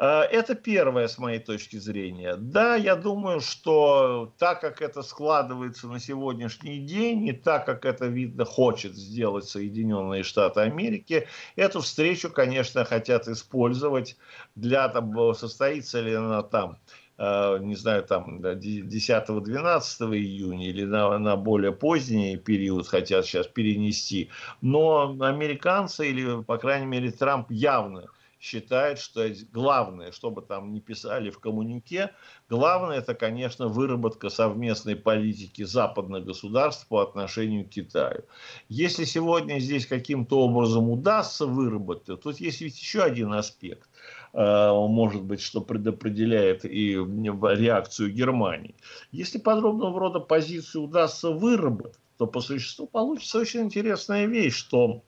Э, 0.00 0.22
это 0.22 0.54
первое 0.54 1.08
с 1.08 1.18
моей 1.18 1.40
точки 1.40 1.76
зрения. 1.76 2.34
Да, 2.36 2.74
я 2.74 2.96
думаю, 2.96 3.40
что 3.40 4.32
так 4.38 4.62
как 4.62 4.80
это 4.80 5.02
складывается 5.02 5.88
на 5.88 6.00
сегодняшний 6.00 6.78
день, 6.78 7.26
и 7.26 7.32
так 7.32 7.66
как 7.66 7.84
это, 7.84 8.06
видно, 8.06 8.46
хочет 8.46 8.94
сделать 8.94 9.44
Соединенные 9.44 10.22
Штаты 10.22 10.60
Америки, 10.60 11.28
эту 11.54 11.82
встречу, 11.82 12.30
конечно, 12.30 12.86
хотят 12.86 13.28
использовать 13.28 14.16
для 14.54 14.88
того, 14.88 15.34
состоится 15.34 16.00
ли 16.00 16.14
она 16.14 16.42
там 16.42 16.78
э, 17.18 17.58
не 17.60 17.74
знаю, 17.76 18.02
там 18.02 18.40
10-12 18.40 20.16
июня 20.16 20.66
или 20.66 20.84
на, 20.84 21.18
на 21.18 21.36
более 21.36 21.72
поздний 21.72 22.38
период 22.38 22.88
хотят 22.88 23.26
сейчас 23.26 23.46
перенести. 23.48 24.30
Но 24.62 25.14
американцы 25.20 26.08
или, 26.08 26.42
по 26.42 26.56
крайней 26.56 26.86
мере, 26.86 27.10
Трамп 27.10 27.50
явно 27.50 28.06
считает, 28.40 28.98
что 28.98 29.28
главное, 29.52 30.12
что 30.12 30.30
бы 30.30 30.40
там 30.40 30.72
ни 30.72 30.80
писали 30.80 31.30
в 31.30 31.38
коммунике, 31.38 32.10
главное 32.48 32.98
это, 32.98 33.14
конечно, 33.14 33.68
выработка 33.68 34.30
совместной 34.30 34.96
политики 34.96 35.62
западных 35.62 36.24
государств 36.24 36.86
по 36.88 37.00
отношению 37.00 37.66
к 37.66 37.68
Китаю. 37.68 38.24
Если 38.68 39.04
сегодня 39.04 39.58
здесь 39.58 39.86
каким-то 39.86 40.40
образом 40.40 40.88
удастся 40.88 41.46
выработать, 41.46 42.22
тут 42.22 42.40
есть 42.40 42.62
ведь 42.62 42.80
еще 42.80 43.02
один 43.02 43.34
аспект 43.34 43.88
э, 44.32 44.70
может 44.72 45.22
быть, 45.22 45.42
что 45.42 45.60
предопределяет 45.60 46.64
и 46.64 46.94
реакцию 46.94 48.12
Германии. 48.12 48.74
Если 49.12 49.38
подробного 49.38 50.00
рода 50.00 50.20
позицию 50.20 50.84
удастся 50.84 51.30
выработать, 51.30 51.98
то 52.16 52.26
по 52.26 52.40
существу 52.40 52.86
получится 52.86 53.38
очень 53.38 53.60
интересная 53.60 54.26
вещь, 54.26 54.54
что 54.54 55.02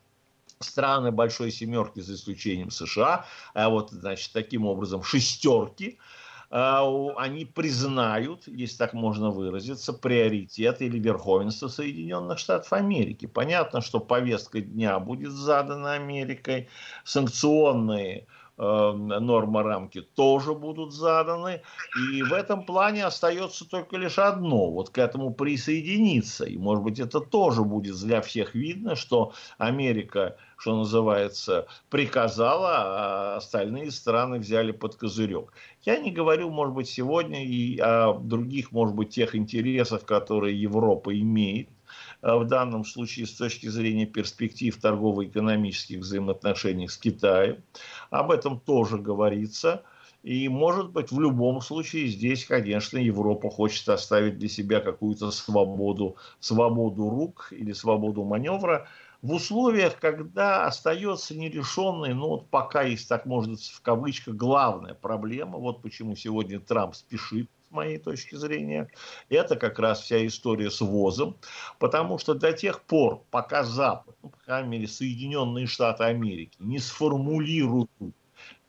страны 0.63 1.11
Большой 1.11 1.51
Семерки, 1.51 2.01
за 2.01 2.15
исключением 2.15 2.71
США, 2.71 3.27
а 3.55 3.69
вот, 3.69 3.91
значит, 3.91 4.33
таким 4.33 4.67
образом 4.67 5.03
шестерки, 5.03 5.99
а, 6.55 6.85
они 7.17 7.47
признают, 7.47 8.47
если 8.47 8.77
так 8.77 8.93
можно 8.93 9.31
выразиться, 9.31 9.95
приоритет 9.95 10.83
или 10.83 10.99
верховенство 10.99 11.69
Соединенных 11.69 12.39
Штатов 12.39 12.75
Америки. 12.75 13.25
Понятно, 13.25 13.81
что 13.81 14.01
повестка 14.01 14.61
дня 14.61 14.99
будет 15.01 15.33
задана 15.33 15.95
Америкой, 15.95 16.69
санкционные 17.05 18.27
э, 18.59 18.93
нормы 18.93 19.63
рамки 19.63 20.03
тоже 20.03 20.53
будут 20.53 20.93
заданы. 20.93 21.63
И 22.13 22.23
в 22.23 22.35
этом 22.35 22.67
плане 22.67 23.07
остается 23.07 23.67
только 23.67 23.97
лишь 23.97 24.19
одно, 24.19 24.71
вот 24.71 24.91
к 24.91 24.99
этому 24.99 25.33
присоединиться. 25.33 26.45
И 26.45 26.59
может 26.59 26.85
быть 26.85 27.01
это 27.01 27.21
тоже 27.21 27.63
будет 27.63 27.97
для 27.97 28.21
всех 28.21 28.55
видно, 28.55 28.95
что 28.95 29.33
Америка 29.57 30.37
что 30.63 30.77
называется, 30.77 31.67
приказала, 31.91 32.71
а 32.77 33.37
остальные 33.39 33.91
страны 33.91 34.39
взяли 34.39 34.71
под 34.71 34.95
козырек. 34.95 35.53
Я 35.83 35.99
не 35.99 36.13
говорю, 36.13 36.51
может 36.51 36.73
быть, 36.73 36.89
сегодня 36.89 37.45
и 37.45 37.79
о 37.81 38.15
других, 38.15 38.71
может 38.71 38.95
быть, 38.95 39.11
тех 39.11 39.35
интересах, 39.35 40.05
которые 40.05 40.61
Европа 40.61 41.19
имеет 41.19 41.69
а 42.23 42.39
в 42.39 42.47
данном 42.47 42.85
случае 42.85 43.27
с 43.27 43.33
точки 43.33 43.67
зрения 43.67 44.07
перспектив 44.07 44.75
торгово-экономических 44.81 45.99
взаимоотношений 45.99 46.87
с 46.89 46.97
Китаем. 46.97 47.63
Об 48.11 48.31
этом 48.31 48.61
тоже 48.61 48.99
говорится. 48.99 49.83
И, 50.23 50.49
может 50.49 50.91
быть, 50.93 51.11
в 51.11 51.21
любом 51.21 51.61
случае 51.61 52.07
здесь, 52.07 52.47
конечно, 52.47 52.97
Европа 52.97 53.51
хочет 53.51 53.89
оставить 53.89 54.39
для 54.39 54.49
себя 54.49 54.81
какую-то 54.81 55.33
свободу, 55.33 56.17
свободу 56.39 57.11
рук 57.11 57.49
или 57.51 57.73
свободу 57.73 58.25
маневра, 58.25 58.87
в 59.23 59.33
условиях, 59.33 59.99
когда 59.99 60.67
остается 60.67 61.37
нерешенной, 61.37 62.13
ну 62.13 62.29
вот 62.29 62.51
пока 62.51 62.83
есть, 62.83 63.09
так 63.09 63.25
можно 63.25 63.57
в 63.57 63.81
кавычках, 63.81 64.35
главная 64.35 64.95
проблема, 64.95 65.59
вот 65.59 65.81
почему 65.81 66.17
сегодня 66.17 66.59
Трамп 66.59 66.95
спешит, 66.97 67.49
с 67.69 67.73
моей 67.73 67.99
точки 67.99 68.35
зрения, 68.35 68.91
это 69.29 69.57
как 69.57 69.79
раз 69.79 70.01
вся 70.01 70.27
история 70.27 70.71
с 70.71 70.81
ВОЗом, 70.81 71.37
потому 71.79 72.19
что 72.19 72.35
до 72.35 72.53
тех 72.53 72.83
пор, 72.83 73.23
пока 73.31 73.63
Запад, 73.63 74.17
ну, 74.23 74.29
по 74.31 74.39
крайней 74.39 74.69
мере, 74.69 74.89
Соединенные 74.89 75.67
Штаты 75.67 76.05
Америки 76.05 76.57
не 76.59 76.81
сформулируют 76.81 77.91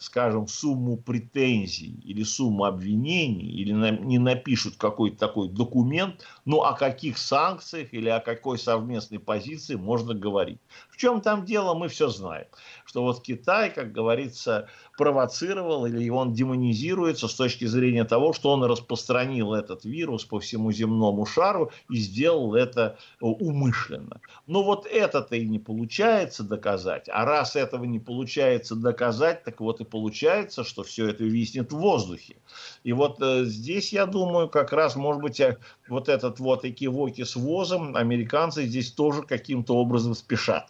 скажем, 0.04 0.48
сумму 0.48 0.98
претензий 0.98 1.98
или 2.04 2.24
сумму 2.24 2.66
обвинений, 2.66 3.50
или 3.52 3.72
не 3.72 4.20
напишут 4.20 4.76
какой-то 4.76 5.18
такой 5.18 5.48
документ, 5.48 6.26
ну 6.44 6.62
о 6.62 6.74
каких 6.74 7.18
санкциях 7.18 7.94
или 7.94 8.10
о 8.10 8.20
какой 8.20 8.60
совместной 8.60 9.20
позиции 9.20 9.76
можно 9.76 10.14
говорить. 10.14 10.60
В 10.94 10.98
чем 10.98 11.22
там 11.22 11.44
дело, 11.44 11.74
мы 11.74 11.88
все 11.88 12.08
знаем. 12.10 12.46
Что 12.86 13.02
вот 13.02 13.24
Китай, 13.24 13.72
как 13.74 13.92
говорится, 13.92 14.70
провоцировал 14.96 15.88
или 15.88 16.08
он 16.10 16.34
демонизируется 16.34 17.28
с 17.28 17.34
точки 17.34 17.66
зрения 17.66 18.04
того, 18.04 18.32
что 18.32 18.52
он 18.52 18.64
распространил 18.64 19.56
этот 19.56 19.86
вирус 19.86 20.24
по 20.24 20.40
всему 20.40 20.72
земному 20.72 21.26
шару 21.26 21.72
и 21.90 21.98
сделал 21.98 22.54
это 22.54 23.00
умышленно. 23.20 24.22
Но 24.46 24.62
вот 24.62 24.86
это-то 24.86 25.36
и 25.36 25.48
не 25.48 25.58
получается 25.58 26.44
доказать. 26.44 27.10
А 27.12 27.26
раз 27.26 27.56
этого 27.56 27.86
не 27.86 28.00
получается 28.00 28.76
доказать, 28.76 29.44
так 29.44 29.62
вот 29.62 29.82
и 29.82 29.86
получается, 29.86 30.64
что 30.64 30.84
все 30.84 31.10
это 31.10 31.24
виснет 31.24 31.72
в 31.72 31.78
воздухе. 31.78 32.36
И 32.84 32.94
вот 32.94 33.20
э, 33.20 33.46
здесь, 33.46 33.94
я 33.94 34.06
думаю, 34.06 34.48
как 34.48 34.72
раз, 34.72 34.96
может 34.96 35.24
быть, 35.24 35.40
э, 35.40 35.58
вот 35.88 36.08
этот 36.08 36.40
вот 36.40 36.66
экивоки 36.66 37.24
с 37.24 37.36
ВОЗом, 37.36 37.96
американцы 37.96 38.68
здесь 38.68 38.92
тоже 38.92 39.24
каким-то 39.24 39.76
образом 39.76 40.14
спешат. 40.14 40.70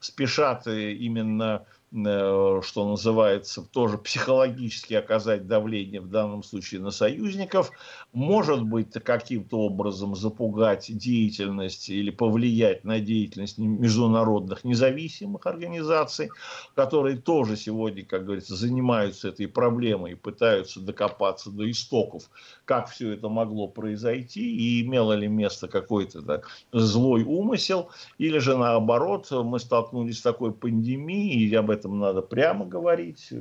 Спешат 0.00 0.66
э, 0.66 0.92
именно 0.92 1.64
что 1.92 2.88
называется, 2.88 3.62
тоже 3.62 3.98
психологически 3.98 4.94
оказать 4.94 5.48
давление 5.48 6.00
в 6.00 6.08
данном 6.08 6.44
случае 6.44 6.80
на 6.80 6.92
союзников, 6.92 7.72
может 8.12 8.62
быть 8.62 8.92
каким-то 8.92 9.58
образом 9.58 10.14
запугать 10.14 10.86
деятельность 10.88 11.88
или 11.88 12.10
повлиять 12.10 12.84
на 12.84 13.00
деятельность 13.00 13.58
международных 13.58 14.62
независимых 14.62 15.46
организаций, 15.46 16.30
которые 16.76 17.16
тоже 17.16 17.56
сегодня, 17.56 18.04
как 18.04 18.24
говорится, 18.24 18.54
занимаются 18.54 19.28
этой 19.28 19.48
проблемой 19.48 20.12
и 20.12 20.14
пытаются 20.14 20.78
докопаться 20.80 21.50
до 21.50 21.68
истоков, 21.68 22.30
как 22.66 22.88
все 22.88 23.14
это 23.14 23.28
могло 23.28 23.66
произойти 23.66 24.42
и 24.42 24.82
имело 24.86 25.14
ли 25.14 25.26
место 25.26 25.66
какой-то 25.66 26.22
да, 26.22 26.42
злой 26.72 27.24
умысел, 27.24 27.90
или 28.18 28.38
же 28.38 28.56
наоборот 28.56 29.28
мы 29.30 29.58
столкнулись 29.58 30.18
с 30.18 30.22
такой 30.22 30.52
пандемией, 30.52 31.48
и 31.48 31.54
об 31.56 31.68
этом 31.70 31.79
этом 31.80 31.98
надо 31.98 32.22
прямо 32.22 32.66
говорить, 32.66 33.32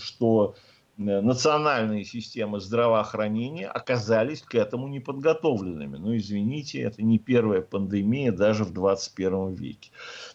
что 0.00 0.54
национальные 0.96 2.04
системы 2.04 2.60
здравоохранения 2.60 3.66
оказались 3.66 4.42
к 4.42 4.54
этому 4.54 4.86
неподготовленными. 4.88 5.96
Ну, 5.96 6.16
извините, 6.16 6.82
это 6.82 7.02
не 7.02 7.18
первая 7.18 7.62
пандемия 7.62 8.30
даже 8.30 8.64
в 8.64 8.72
21 8.72 9.54
веке. 9.54 9.90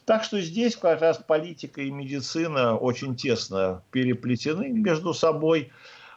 Так 0.06 0.24
что 0.24 0.42
здесь 0.42 0.76
как 0.76 1.02
раз 1.02 1.18
политика 1.18 1.82
и 1.82 1.92
медицина 1.92 2.76
очень 2.76 3.16
тесно 3.16 3.84
переплетены 3.92 4.70
между 4.70 5.14
собой. 5.14 5.72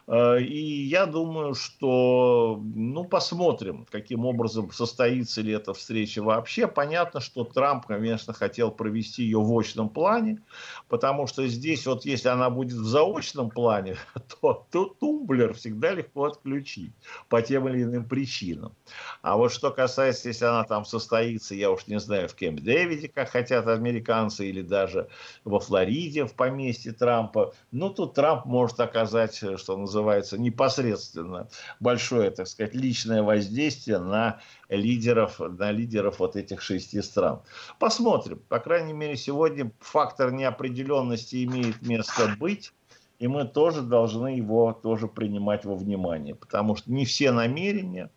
Э, 0.07 0.39
и 0.41 0.83
я 0.85 1.05
думаю, 1.05 1.53
что, 1.53 2.61
ну, 2.75 3.05
посмотрим, 3.05 3.85
каким 3.89 4.25
образом 4.25 4.71
состоится 4.71 5.41
ли 5.41 5.53
эта 5.53 5.73
встреча 5.73 6.21
вообще. 6.21 6.67
Понятно, 6.67 7.19
что 7.21 7.43
Трамп, 7.43 7.85
конечно, 7.85 8.33
хотел 8.33 8.71
провести 8.71 9.23
ее 9.23 9.39
в 9.39 9.57
очном 9.57 9.89
плане, 9.89 10.41
потому 10.89 11.27
что 11.27 11.47
здесь 11.47 11.85
вот 11.87 12.05
если 12.05 12.29
она 12.29 12.49
будет 12.49 12.73
в 12.73 12.85
заочном 12.85 13.49
плане, 13.49 13.95
то, 14.41 14.65
то 14.71 14.85
тумблер 14.99 15.53
всегда 15.53 15.91
легко 15.91 16.25
отключить 16.25 16.93
по 17.29 17.41
тем 17.41 17.69
или 17.69 17.83
иным 17.83 18.05
причинам. 18.05 18.73
А 19.21 19.37
вот 19.37 19.53
что 19.53 19.71
касается, 19.71 20.27
если 20.27 20.45
она 20.45 20.63
там 20.63 20.85
состоится, 20.85 21.55
я 21.55 21.71
уж 21.71 21.87
не 21.87 21.99
знаю, 21.99 22.27
в 22.27 22.35
Кемп-Дэвиде, 22.35 23.07
как 23.07 23.29
хотят 23.29 23.67
американцы, 23.67 24.49
или 24.49 24.61
даже 24.61 25.07
во 25.45 25.59
Флориде, 25.59 26.25
в 26.25 26.33
поместье 26.33 26.91
Трампа, 26.91 27.53
ну, 27.71 27.89
тут 27.89 28.15
Трамп 28.15 28.45
может 28.45 28.79
оказать, 28.79 29.35
что 29.35 29.77
называется, 29.77 29.92
называется, 29.93 30.37
непосредственно 30.37 31.47
большое, 31.79 32.31
так 32.31 32.47
сказать, 32.47 32.73
личное 32.73 33.21
воздействие 33.21 33.99
на 33.99 34.39
лидеров, 34.69 35.39
на 35.39 35.71
лидеров 35.71 36.19
вот 36.19 36.35
этих 36.35 36.61
шести 36.61 37.01
стран. 37.01 37.41
Посмотрим. 37.79 38.41
По 38.49 38.59
крайней 38.59 38.93
мере, 38.93 39.15
сегодня 39.15 39.71
фактор 39.79 40.31
неопределенности 40.31 41.43
имеет 41.45 41.81
место 41.81 42.35
быть. 42.39 42.73
И 43.19 43.27
мы 43.27 43.45
тоже 43.45 43.83
должны 43.83 44.29
его 44.35 44.73
тоже 44.73 45.07
принимать 45.07 45.63
во 45.63 45.75
внимание, 45.75 46.35
потому 46.35 46.75
что 46.75 46.91
не 46.91 47.05
все 47.05 47.31
намерения, 47.31 48.09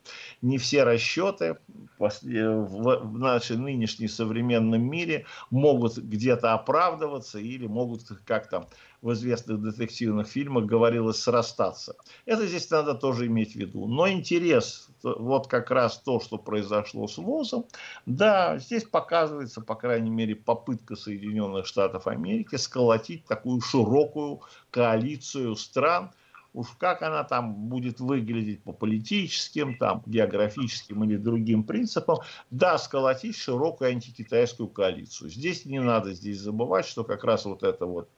не 0.42 0.58
все 0.58 0.82
расчеты 0.82 1.58
в 1.98 3.18
нашей 3.18 3.56
нынешней 3.56 4.08
современном 4.08 4.82
мире 4.82 5.26
могут 5.50 5.98
где-то 5.98 6.54
оправдываться 6.54 7.38
или 7.38 7.68
могут, 7.68 8.02
как 8.24 8.48
там 8.48 8.66
в 9.06 9.12
известных 9.12 9.62
детективных 9.62 10.26
фильмах 10.26 10.64
говорилось, 10.64 11.22
срастаться. 11.22 11.94
Это 12.24 12.44
здесь 12.44 12.68
надо 12.70 12.94
тоже 12.94 13.26
иметь 13.26 13.52
в 13.52 13.54
виду. 13.54 13.86
Но 13.86 14.08
интерес, 14.10 14.88
вот 15.04 15.46
как 15.46 15.70
раз 15.70 15.98
то, 15.98 16.18
что 16.18 16.38
произошло 16.38 17.06
с 17.06 17.16
ВОЗом, 17.16 17.66
да, 18.04 18.58
здесь 18.58 18.82
показывается, 18.82 19.60
по 19.60 19.76
крайней 19.76 20.10
мере, 20.10 20.34
попытка 20.34 20.96
Соединенных 20.96 21.66
Штатов 21.66 22.08
Америки 22.08 22.56
сколотить 22.56 23.24
такую 23.26 23.60
широкую 23.60 24.40
коалицию 24.70 25.54
стран, 25.54 26.10
уж 26.52 26.66
как 26.76 27.02
она 27.02 27.22
там 27.22 27.54
будет 27.54 28.00
выглядеть 28.00 28.64
по 28.64 28.72
политическим, 28.72 29.78
там, 29.78 30.02
географическим 30.06 31.04
или 31.04 31.16
другим 31.16 31.62
принципам, 31.62 32.18
да, 32.50 32.76
сколотить 32.78 33.36
широкую 33.36 33.90
антикитайскую 33.90 34.68
коалицию. 34.68 35.30
Здесь 35.30 35.64
не 35.64 35.78
надо 35.78 36.12
здесь 36.12 36.40
забывать, 36.40 36.86
что 36.86 37.04
как 37.04 37.22
раз 37.22 37.44
вот 37.44 37.62
это 37.62 37.86
вот 37.86 38.08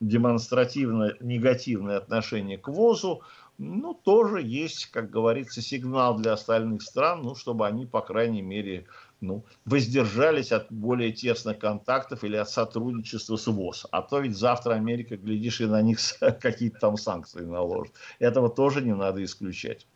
демонстративно 0.00 1.14
негативное 1.20 1.96
отношение 1.98 2.58
к 2.58 2.68
ВОЗу, 2.68 3.22
ну, 3.58 3.94
тоже 3.94 4.42
есть, 4.42 4.86
как 4.86 5.10
говорится, 5.10 5.62
сигнал 5.62 6.16
для 6.16 6.34
остальных 6.34 6.82
стран, 6.82 7.22
ну, 7.22 7.34
чтобы 7.34 7.66
они, 7.66 7.86
по 7.86 8.02
крайней 8.02 8.42
мере, 8.42 8.86
ну, 9.20 9.44
воздержались 9.64 10.52
от 10.52 10.70
более 10.70 11.12
тесных 11.12 11.58
контактов 11.58 12.22
или 12.22 12.36
от 12.36 12.50
сотрудничества 12.50 13.36
с 13.36 13.46
ВОЗ. 13.46 13.86
А 13.90 14.02
то 14.02 14.20
ведь 14.20 14.36
завтра 14.36 14.74
Америка, 14.74 15.16
глядишь, 15.16 15.60
и 15.60 15.66
на 15.66 15.80
них 15.80 15.98
какие-то 16.40 16.78
там 16.78 16.96
санкции 16.98 17.40
наложит. 17.40 17.94
Этого 18.18 18.50
тоже 18.50 18.82
не 18.82 18.94
надо 18.94 19.24
исключать. 19.24 19.86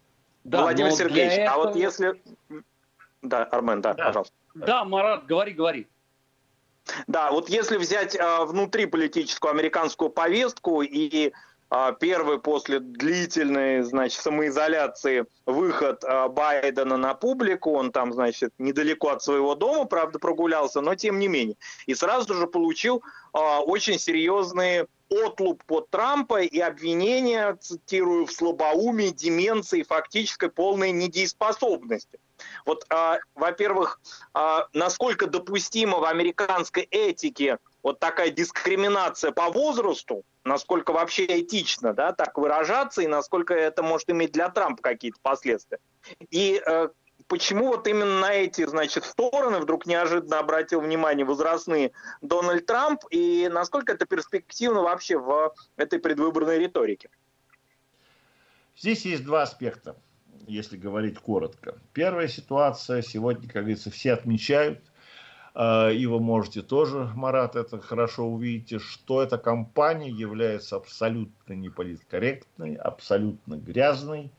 Да, 0.44 0.62
Владимир 0.62 0.92
Сергеевич, 0.92 1.34
этого... 1.34 1.52
а 1.52 1.56
вот 1.58 1.76
если... 1.76 2.20
Да, 3.20 3.44
Армен, 3.44 3.82
да, 3.82 3.92
да, 3.92 4.06
пожалуйста. 4.06 4.34
Да, 4.54 4.84
Марат, 4.84 5.26
говори, 5.26 5.52
говори. 5.52 5.86
Да, 7.06 7.30
вот 7.30 7.48
если 7.48 7.76
взять 7.76 8.14
э, 8.14 8.44
внутриполитическую 8.44 9.50
американскую 9.50 10.10
повестку 10.10 10.82
и 10.82 11.32
э, 11.70 11.92
первый 12.00 12.40
после 12.40 12.80
длительной, 12.80 13.82
значит, 13.82 14.20
самоизоляции 14.20 15.26
выход 15.46 16.02
э, 16.04 16.28
Байдена 16.28 16.96
на 16.96 17.14
публику, 17.14 17.72
он 17.72 17.92
там, 17.92 18.12
значит, 18.12 18.52
недалеко 18.58 19.10
от 19.10 19.22
своего 19.22 19.54
дома, 19.54 19.84
правда, 19.84 20.18
прогулялся, 20.18 20.80
но 20.80 20.94
тем 20.94 21.18
не 21.18 21.28
менее. 21.28 21.56
И 21.86 21.94
сразу 21.94 22.34
же 22.34 22.46
получил 22.46 23.02
э, 23.34 23.38
очень 23.38 23.98
серьезные 23.98 24.86
отлуп 25.10 25.64
под 25.64 25.90
Трампа 25.90 26.42
и 26.42 26.58
обвинения, 26.60 27.56
цитирую, 27.60 28.26
в 28.26 28.32
слабоумии, 28.32 29.10
деменции, 29.10 29.82
фактической 29.82 30.48
полной 30.48 30.92
недееспособности. 30.92 32.18
Вот, 32.64 32.85
а, 32.90 33.18
во-первых, 33.35 34.00
а, 34.35 34.66
насколько 34.72 35.26
допустимо 35.26 35.98
в 35.98 36.05
американской 36.05 36.83
этике 36.85 37.59
вот 37.83 37.98
такая 37.98 38.31
дискриминация 38.31 39.33
по 39.33 39.50
возрасту, 39.50 40.24
насколько 40.44 40.92
вообще 40.92 41.26
этично, 41.40 41.94
да, 41.94 42.12
так 42.12 42.37
выражаться, 42.38 43.03
и 43.03 43.07
насколько 43.07 43.55
это 43.55 43.83
может 43.83 44.11
иметь 44.11 44.33
для 44.33 44.48
Трампа 44.48 44.83
какие-то 44.83 45.18
последствия. 45.22 45.79
И 46.31 46.62
э, 46.64 46.88
почему 47.26 47.68
вот 47.68 47.87
именно 47.87 48.20
на 48.20 48.33
эти, 48.33 48.66
значит, 48.66 49.05
стороны 49.05 49.59
вдруг 49.61 49.87
неожиданно 49.87 50.38
обратил 50.38 50.81
внимание 50.81 51.24
возрастные 51.24 51.92
Дональд 52.20 52.66
Трамп, 52.66 53.03
и 53.11 53.48
насколько 53.50 53.92
это 53.92 54.05
перспективно 54.07 54.83
вообще 54.83 55.18
в 55.18 55.55
этой 55.76 55.98
предвыборной 55.98 56.59
риторике? 56.59 57.11
Здесь 58.76 59.05
есть 59.05 59.24
два 59.24 59.42
аспекта 59.42 59.96
если 60.50 60.76
говорить 60.76 61.18
коротко. 61.18 61.78
Первая 61.92 62.28
ситуация, 62.28 63.02
сегодня, 63.02 63.48
как 63.48 63.62
говорится, 63.62 63.90
все 63.90 64.12
отмечают, 64.12 64.80
э, 65.54 65.94
и 65.94 66.06
вы 66.06 66.20
можете 66.20 66.62
тоже, 66.62 67.10
Марат, 67.14 67.56
это 67.56 67.80
хорошо 67.80 68.26
увидите, 68.26 68.78
что 68.78 69.22
эта 69.22 69.38
компания 69.38 70.10
является 70.10 70.76
абсолютно 70.76 71.52
неполиткорректной, 71.52 72.74
абсолютно 72.74 73.54
грязной 73.54 74.32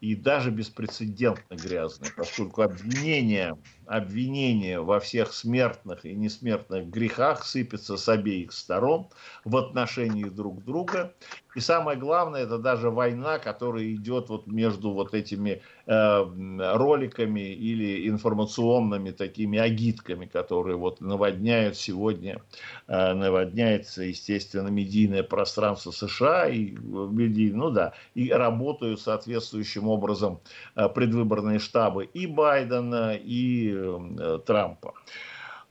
и 0.00 0.14
даже 0.14 0.50
беспрецедентно 0.50 1.54
грязной, 1.54 2.10
поскольку 2.16 2.62
обвинения 2.62 3.56
обвинения 3.86 4.80
во 4.80 5.00
всех 5.00 5.32
смертных 5.32 6.04
и 6.04 6.14
несмертных 6.14 6.88
грехах 6.88 7.44
сыпятся 7.44 7.96
с 7.96 8.08
обеих 8.08 8.52
сторон 8.52 9.08
в 9.44 9.56
отношении 9.56 10.24
друг 10.24 10.64
друга. 10.64 11.14
И 11.56 11.60
самое 11.60 11.98
главное, 11.98 12.42
это 12.42 12.58
даже 12.58 12.90
война, 12.90 13.38
которая 13.38 13.92
идет 13.92 14.28
вот 14.28 14.46
между 14.46 14.92
вот 14.92 15.14
этими 15.14 15.62
э, 15.86 16.74
роликами 16.76 17.40
или 17.54 18.08
информационными 18.08 19.10
такими 19.10 19.58
агитками, 19.58 20.26
которые 20.26 20.76
вот 20.76 21.00
наводняют 21.00 21.76
сегодня, 21.76 22.42
э, 22.86 23.12
наводняется, 23.14 24.02
естественно, 24.02 24.68
медийное 24.68 25.22
пространство 25.22 25.90
США 25.90 26.46
и 26.48 26.70
медий, 26.70 27.50
ну 27.52 27.70
да, 27.70 27.94
и 28.14 28.30
работают 28.30 29.00
соответствующим 29.00 29.88
образом 29.88 30.40
э, 30.74 30.88
предвыборные 30.88 31.58
штабы 31.58 32.04
и 32.04 32.26
Байдена, 32.26 33.14
и 33.14 33.96
Э, 34.18 34.38
Трампа. 34.44 34.94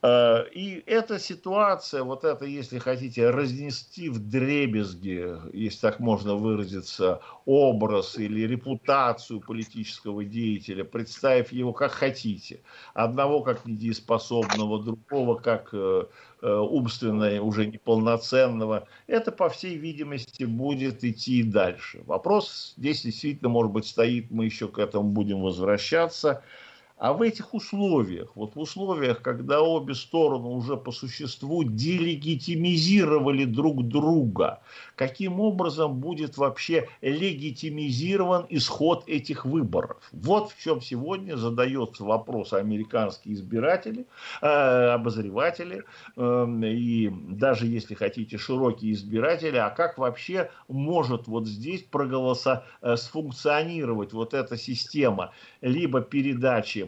Э, 0.06 0.48
и 0.52 0.84
эта 0.86 1.18
ситуация, 1.18 2.04
вот 2.04 2.26
это, 2.26 2.46
если 2.46 2.78
хотите, 2.78 3.32
разнести 3.32 4.10
в 4.10 4.20
дребезги, 4.20 5.36
если 5.52 5.80
так 5.80 6.00
можно 6.00 6.36
выразиться, 6.36 7.22
образ 7.46 8.16
или 8.18 8.42
репутацию 8.42 9.40
политического 9.40 10.24
деятеля, 10.24 10.84
представив 10.84 11.52
его 11.52 11.74
как 11.74 11.92
хотите. 11.92 12.62
Одного 12.94 13.42
как 13.42 13.66
недееспособного, 13.66 14.84
другого 14.84 15.40
как 15.40 15.70
э, 15.74 16.04
умственно 16.42 17.42
уже 17.42 17.66
неполноценного. 17.66 18.88
Это, 19.08 19.32
по 19.32 19.50
всей 19.50 19.76
видимости, 19.76 20.44
будет 20.44 21.04
идти 21.04 21.42
дальше. 21.42 22.04
Вопрос 22.06 22.76
здесь 22.78 23.02
действительно, 23.02 23.50
может 23.50 23.72
быть, 23.72 23.88
стоит, 23.88 24.30
мы 24.30 24.46
еще 24.46 24.68
к 24.68 24.78
этому 24.78 25.10
будем 25.10 25.42
возвращаться– 25.42 26.44
а 26.98 27.12
в 27.12 27.22
этих 27.22 27.54
условиях, 27.54 28.32
вот 28.36 28.56
в 28.56 28.60
условиях, 28.60 29.22
когда 29.22 29.62
обе 29.62 29.94
стороны 29.94 30.48
уже 30.48 30.78
по 30.78 30.92
существу 30.92 31.64
делегитимизировали 31.64 33.44
друг 33.44 33.86
друга, 33.86 34.62
каким 34.96 35.42
образом 35.42 36.00
будет 36.00 36.38
вообще 36.38 36.88
легитимизирован 37.02 38.46
исход 38.50 39.04
этих 39.08 39.46
выборов? 39.46 39.98
Вот 40.14 40.52
в 40.52 40.64
чем 40.64 40.80
сегодня 40.80 41.36
задается 41.36 42.06
вопрос 42.06 42.54
американские 42.54 43.34
избиратели, 43.34 44.06
э, 44.42 44.48
обозреватели 44.48 45.84
э, 46.16 46.48
и 46.64 47.10
даже, 47.10 47.68
если 47.68 47.94
хотите, 47.94 48.38
широкие 48.38 48.94
избиратели, 48.94 49.58
а 49.58 49.70
как 49.70 49.98
вообще 49.98 50.50
может 50.70 51.28
вот 51.28 51.46
здесь 51.46 51.84
проголоса, 51.84 52.64
э, 52.82 52.96
сфункционировать 52.96 54.14
вот 54.14 54.34
эта 54.34 54.56
система 54.56 55.34
либо 55.60 56.00
передачи 56.00 56.86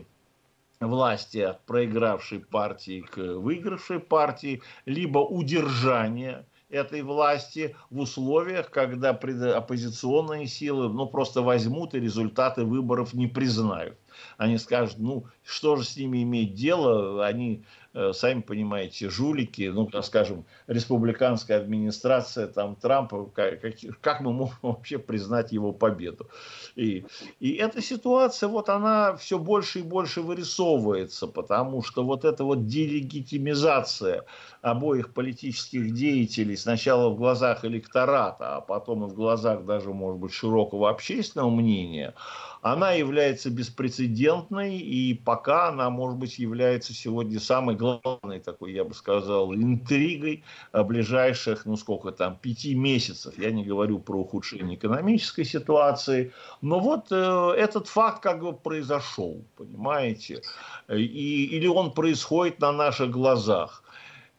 власти 0.79 1.39
от 1.39 1.65
проигравшей 1.65 2.39
партии 2.39 3.01
к 3.01 3.17
выигравшей 3.17 3.99
партии, 3.99 4.61
либо 4.85 5.19
удержание 5.19 6.45
этой 6.69 7.01
власти 7.01 7.75
в 7.89 7.99
условиях, 7.99 8.69
когда 8.69 9.11
оппозиционные 9.11 10.47
силы 10.47 10.89
ну, 10.89 11.07
просто 11.07 11.41
возьмут 11.41 11.95
и 11.95 11.99
результаты 11.99 12.63
выборов 12.63 13.13
не 13.13 13.27
признают. 13.27 13.97
Они 14.37 14.57
скажут, 14.57 14.97
ну, 14.99 15.25
что 15.43 15.75
же 15.75 15.83
с 15.83 15.95
ними 15.97 16.23
иметь 16.23 16.53
дело, 16.53 17.25
они 17.25 17.63
Э, 17.99 18.13
сами 18.13 18.41
понимаете, 18.41 19.09
жулики, 19.09 19.71
ну, 19.73 19.89
скажем, 20.03 20.45
республиканская 20.67 21.59
администрация 21.59 22.45
там 22.45 22.75
Трампа, 22.75 23.25
как, 23.33 23.59
как 24.01 24.21
мы 24.21 24.33
можем 24.33 24.57
вообще 24.61 24.99
признать 24.99 25.51
его 25.51 25.71
победу? 25.71 26.29
И, 26.75 27.07
и 27.39 27.53
эта 27.53 27.81
ситуация, 27.81 28.49
вот 28.49 28.69
она 28.69 29.15
все 29.15 29.39
больше 29.39 29.79
и 29.79 29.81
больше 29.81 30.21
вырисовывается, 30.21 31.25
потому 31.25 31.81
что 31.81 32.03
вот 32.03 32.23
эта 32.23 32.43
вот 32.43 32.67
делегитимизация 32.67 34.25
обоих 34.61 35.11
политических 35.11 35.91
деятелей 35.91 36.55
сначала 36.55 37.09
в 37.09 37.17
глазах 37.17 37.65
электората, 37.65 38.57
а 38.57 38.61
потом 38.61 39.05
и 39.05 39.09
в 39.09 39.15
глазах 39.15 39.65
даже, 39.65 39.91
может 39.91 40.19
быть, 40.19 40.33
широкого 40.33 40.91
общественного 40.91 41.49
мнения– 41.49 42.13
она 42.71 42.91
является 42.91 43.49
беспрецедентной, 43.49 44.77
и 44.77 45.13
пока 45.13 45.69
она, 45.69 45.89
может 45.89 46.17
быть, 46.17 46.39
является 46.39 46.93
сегодня 46.93 47.39
самой 47.39 47.75
главной 47.75 48.39
такой, 48.39 48.73
я 48.73 48.83
бы 48.83 48.93
сказал, 48.93 49.53
интригой 49.53 50.43
ближайших, 50.73 51.65
ну 51.65 51.77
сколько 51.77 52.11
там, 52.11 52.37
пяти 52.37 52.75
месяцев. 52.75 53.37
Я 53.37 53.51
не 53.51 53.63
говорю 53.63 53.99
про 53.99 54.19
ухудшение 54.19 54.77
экономической 54.77 55.43
ситуации, 55.43 56.31
но 56.61 56.79
вот 56.79 57.07
э, 57.11 57.53
этот 57.57 57.87
факт 57.87 58.21
как 58.21 58.41
бы 58.41 58.53
произошел, 58.53 59.43
понимаете, 59.55 60.41
и, 60.89 61.45
или 61.45 61.67
он 61.67 61.91
происходит 61.91 62.59
на 62.59 62.71
наших 62.71 63.11
глазах. 63.11 63.83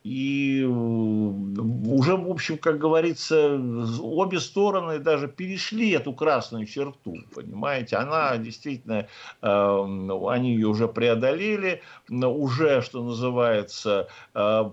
И 0.05 0.63
э, 0.63 0.67
уже, 0.67 2.17
в 2.17 2.31
общем, 2.31 2.57
как 2.57 2.79
говорится, 2.79 3.61
обе 4.01 4.39
стороны 4.39 5.01
даже 5.01 5.27
перешли 5.27 5.91
эту 5.91 6.13
красную 6.13 6.67
черту, 6.67 7.17
понимаете? 7.35 7.97
Она 7.97 8.37
действительно, 8.39 9.09
э, 9.43 10.09
они 10.29 10.55
ее 10.55 10.69
уже 10.69 10.87
преодолели, 10.87 11.83
уже, 12.09 12.81
что 12.83 13.03
называется, 13.03 14.09
э, 14.35 14.71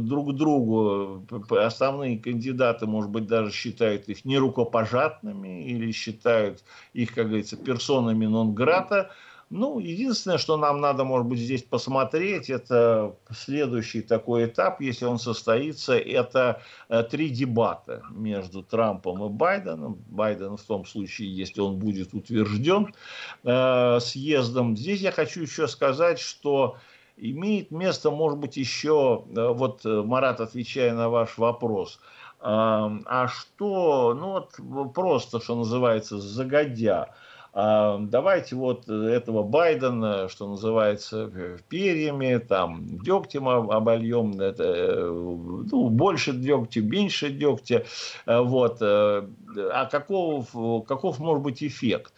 друг 0.00 0.36
другу, 0.36 1.26
основные 1.50 2.18
кандидаты, 2.18 2.86
может 2.86 3.10
быть, 3.10 3.26
даже 3.26 3.50
считают 3.52 4.08
их 4.08 4.24
нерукопожатными 4.24 5.66
или 5.66 5.90
считают 5.90 6.62
их, 6.92 7.14
как 7.14 7.26
говорится, 7.26 7.56
персонами 7.56 8.26
нон-грата, 8.26 9.10
ну, 9.50 9.80
единственное, 9.80 10.38
что 10.38 10.56
нам 10.56 10.80
надо, 10.80 11.02
может 11.02 11.26
быть, 11.26 11.40
здесь 11.40 11.64
посмотреть, 11.64 12.48
это 12.50 13.16
следующий 13.32 14.00
такой 14.00 14.46
этап, 14.46 14.80
если 14.80 15.06
он 15.06 15.18
состоится, 15.18 15.98
это 15.98 16.62
э, 16.88 17.02
три 17.02 17.30
дебата 17.30 18.02
между 18.10 18.62
Трампом 18.62 19.24
и 19.24 19.28
Байденом. 19.28 19.98
Байден 20.06 20.56
в 20.56 20.62
том 20.62 20.86
случае, 20.86 21.36
если 21.36 21.60
он 21.60 21.78
будет 21.78 22.14
утвержден 22.14 22.94
э, 23.42 23.98
съездом. 24.00 24.76
Здесь 24.76 25.00
я 25.00 25.10
хочу 25.10 25.42
еще 25.42 25.66
сказать, 25.66 26.20
что 26.20 26.76
имеет 27.16 27.72
место, 27.72 28.12
может 28.12 28.38
быть, 28.38 28.56
еще, 28.56 29.24
э, 29.34 29.48
вот, 29.48 29.84
э, 29.84 30.02
Марат, 30.02 30.40
отвечая 30.40 30.94
на 30.94 31.08
ваш 31.08 31.38
вопрос, 31.38 31.98
э, 32.38 32.44
а 32.44 33.28
что, 33.28 34.14
ну 34.14 34.30
вот 34.30 34.92
просто, 34.94 35.40
что 35.40 35.56
называется, 35.56 36.20
загодя, 36.20 37.12
давайте 37.52 38.54
вот 38.54 38.88
этого 38.88 39.42
Байдена, 39.42 40.28
что 40.28 40.48
называется, 40.48 41.58
перьями, 41.68 42.38
там, 42.38 42.86
дегтем 43.02 43.48
обольем, 43.48 44.40
это, 44.40 44.62
э, 44.64 45.10
ну, 45.10 45.88
больше 45.88 46.32
дегтя, 46.32 46.80
меньше 46.80 47.30
дегтя, 47.30 47.84
э, 48.26 48.40
вот, 48.40 48.78
э, 48.80 49.26
а 49.72 49.86
каков, 49.86 50.50
каков 50.86 51.18
может 51.18 51.42
быть 51.42 51.62
эффект? 51.62 52.12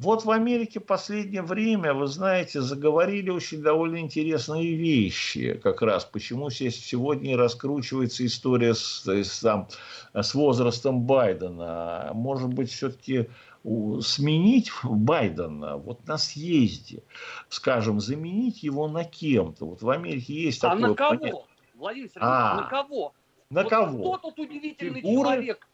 Вот 0.00 0.24
в 0.24 0.30
Америке 0.30 0.80
последнее 0.80 1.42
время, 1.42 1.92
вы 1.92 2.06
знаете, 2.06 2.62
заговорили 2.62 3.28
очень 3.28 3.60
довольно 3.60 3.98
интересные 3.98 4.74
вещи, 4.74 5.60
как 5.62 5.82
раз 5.82 6.06
почему 6.06 6.48
сегодня 6.48 7.36
раскручивается 7.36 8.24
история 8.24 8.74
с, 8.74 9.06
с, 9.06 9.40
там, 9.40 9.68
с 10.14 10.32
возрастом 10.32 11.02
Байдена. 11.02 12.12
Может 12.14 12.48
быть, 12.48 12.70
все-таки 12.72 13.28
сменить 13.62 14.70
Байдена 14.82 15.76
вот 15.76 16.06
на 16.06 16.18
съезде, 16.18 17.02
скажем, 17.48 18.00
заменить 18.00 18.62
его 18.62 18.88
на 18.88 19.04
кем-то. 19.04 19.66
Вот 19.66 19.82
в 19.82 19.90
Америке 19.90 20.34
есть 20.34 20.64
а 20.64 20.70
такое 20.70 20.88
на 20.88 20.94
кого? 20.94 21.18
Понятие. 21.18 21.44
Владимир 21.74 22.08
Сергеевич, 22.08 22.30
а, 22.30 22.56
на 22.56 22.68
кого? 22.68 23.14
На 23.50 23.62
вот 23.62 23.70
кого? 23.70 24.12
Кто 24.16 24.30
тут 24.30 24.38
удивительный 24.38 25.00
Фигуры 25.00 25.28
человек? 25.28 25.68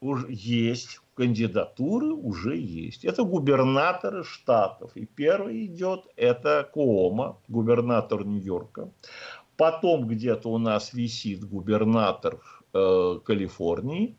Уже 0.00 0.26
есть, 0.28 1.00
кандидатуры 1.14 2.12
уже 2.12 2.56
есть. 2.56 3.04
Это 3.04 3.22
губернаторы 3.22 4.22
штатов. 4.24 4.90
И 4.96 5.06
первый 5.06 5.64
идет, 5.64 6.06
это 6.16 6.68
Коома, 6.74 7.38
губернатор 7.48 8.24
Нью-Йорка. 8.24 8.90
Потом 9.56 10.06
где-то 10.08 10.50
у 10.50 10.58
нас 10.58 10.92
висит 10.92 11.44
губернатор 11.44 12.40
Э, 12.76 13.20
Калифорнии. 13.24 14.16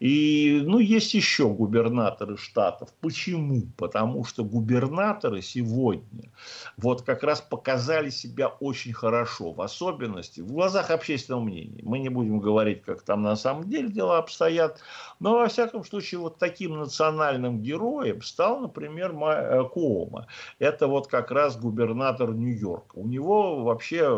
И, 0.00 0.62
ну, 0.64 0.78
есть 0.78 1.12
еще 1.12 1.46
губернаторы 1.50 2.38
штатов. 2.38 2.88
Почему? 3.02 3.64
Потому 3.76 4.24
что 4.24 4.44
губернаторы 4.44 5.42
сегодня 5.42 6.32
вот 6.78 7.02
как 7.02 7.22
раз 7.22 7.42
показали 7.42 8.08
себя 8.08 8.48
очень 8.48 8.94
хорошо, 8.94 9.52
в 9.52 9.60
особенности 9.60 10.40
в 10.40 10.50
глазах 10.50 10.90
общественного 10.90 11.42
мнения. 11.42 11.82
Мы 11.82 11.98
не 11.98 12.08
будем 12.08 12.40
говорить, 12.40 12.80
как 12.80 13.02
там 13.02 13.20
на 13.20 13.36
самом 13.36 13.68
деле 13.68 13.90
дела 13.90 14.16
обстоят, 14.16 14.80
но, 15.20 15.34
во 15.34 15.48
всяком 15.48 15.84
случае, 15.84 16.20
вот 16.20 16.38
таким 16.38 16.78
национальным 16.78 17.60
героем 17.60 18.22
стал, 18.22 18.60
например, 18.60 19.12
э, 19.12 19.64
Коома. 19.70 20.28
Это 20.58 20.86
вот 20.86 21.08
как 21.08 21.30
раз 21.30 21.58
губернатор 21.58 22.32
Нью-Йорка. 22.32 22.96
У 22.96 23.06
него 23.06 23.64
вообще 23.64 24.08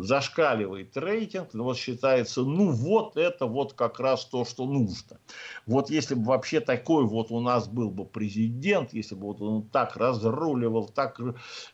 зашкаливает 0.00 0.96
рейтинг, 0.96 1.52
вот 1.52 1.76
считается, 1.76 2.40
ну 2.44 2.70
вот, 2.70 3.09
вот 3.14 3.22
это 3.22 3.46
вот 3.46 3.72
как 3.72 4.00
раз 4.00 4.24
то, 4.24 4.44
что 4.44 4.66
нужно. 4.66 5.18
Вот 5.66 5.90
если 5.90 6.14
бы 6.14 6.24
вообще 6.24 6.60
такой 6.60 7.04
вот 7.04 7.30
у 7.30 7.40
нас 7.40 7.68
был 7.68 7.90
бы 7.90 8.04
президент, 8.04 8.92
если 8.92 9.14
бы 9.14 9.28
вот 9.28 9.40
он 9.40 9.62
так 9.62 9.96
разруливал, 9.96 10.88
так 10.88 11.20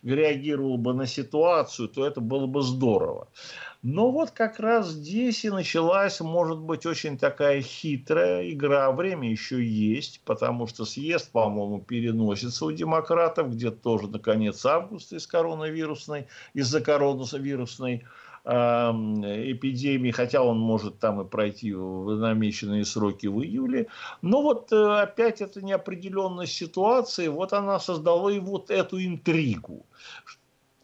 реагировал 0.03 0.79
бы 0.79 0.95
на 0.95 1.07
ситуацию, 1.07 1.89
то 1.89 2.07
это 2.07 2.21
было 2.21 2.47
бы 2.47 2.63
здорово. 2.63 3.29
Но 3.83 4.11
вот 4.11 4.33
как 4.33 4.59
раз 4.59 4.89
здесь 4.89 5.45
и 5.45 5.51
началась, 5.51 6.21
может 6.21 6.59
быть, 6.59 6.87
очень 6.87 7.19
такая 7.19 7.61
хитрая 7.61 8.51
игра. 8.51 8.91
Время 8.91 9.31
еще 9.31 9.65
есть, 9.65 10.23
потому 10.25 10.67
что 10.67 10.85
съезд, 10.85 11.31
по-моему, 11.31 11.81
переносится 11.81 12.65
у 12.65 12.73
демократов 12.73 13.53
где-то 13.53 13.77
тоже 13.77 14.09
на 14.09 14.19
конец 14.19 14.65
августа 14.67 15.17
из 15.17 15.27
коронавирусной, 15.27 16.27
из-за 16.55 16.81
коронавирусной 16.81 18.05
эпидемии, 18.47 20.13
хотя 20.13 20.43
он 20.43 20.59
может 20.59 21.01
там 21.01 21.21
и 21.21 21.29
пройти 21.29 21.73
в 21.73 22.17
намеченные 22.17 22.85
сроки 22.85 23.27
в 23.27 23.43
июле. 23.43 23.89
Но 24.23 24.43
вот 24.43 24.73
э, 24.73 25.01
опять 25.01 25.41
эта 25.41 25.65
неопределенность 25.65 26.53
ситуации, 26.53 27.27
вот 27.29 27.53
она 27.53 27.81
создала 27.81 28.31
и 28.31 28.39
вот 28.39 28.71
эту 28.71 29.05
интригу, 29.05 29.85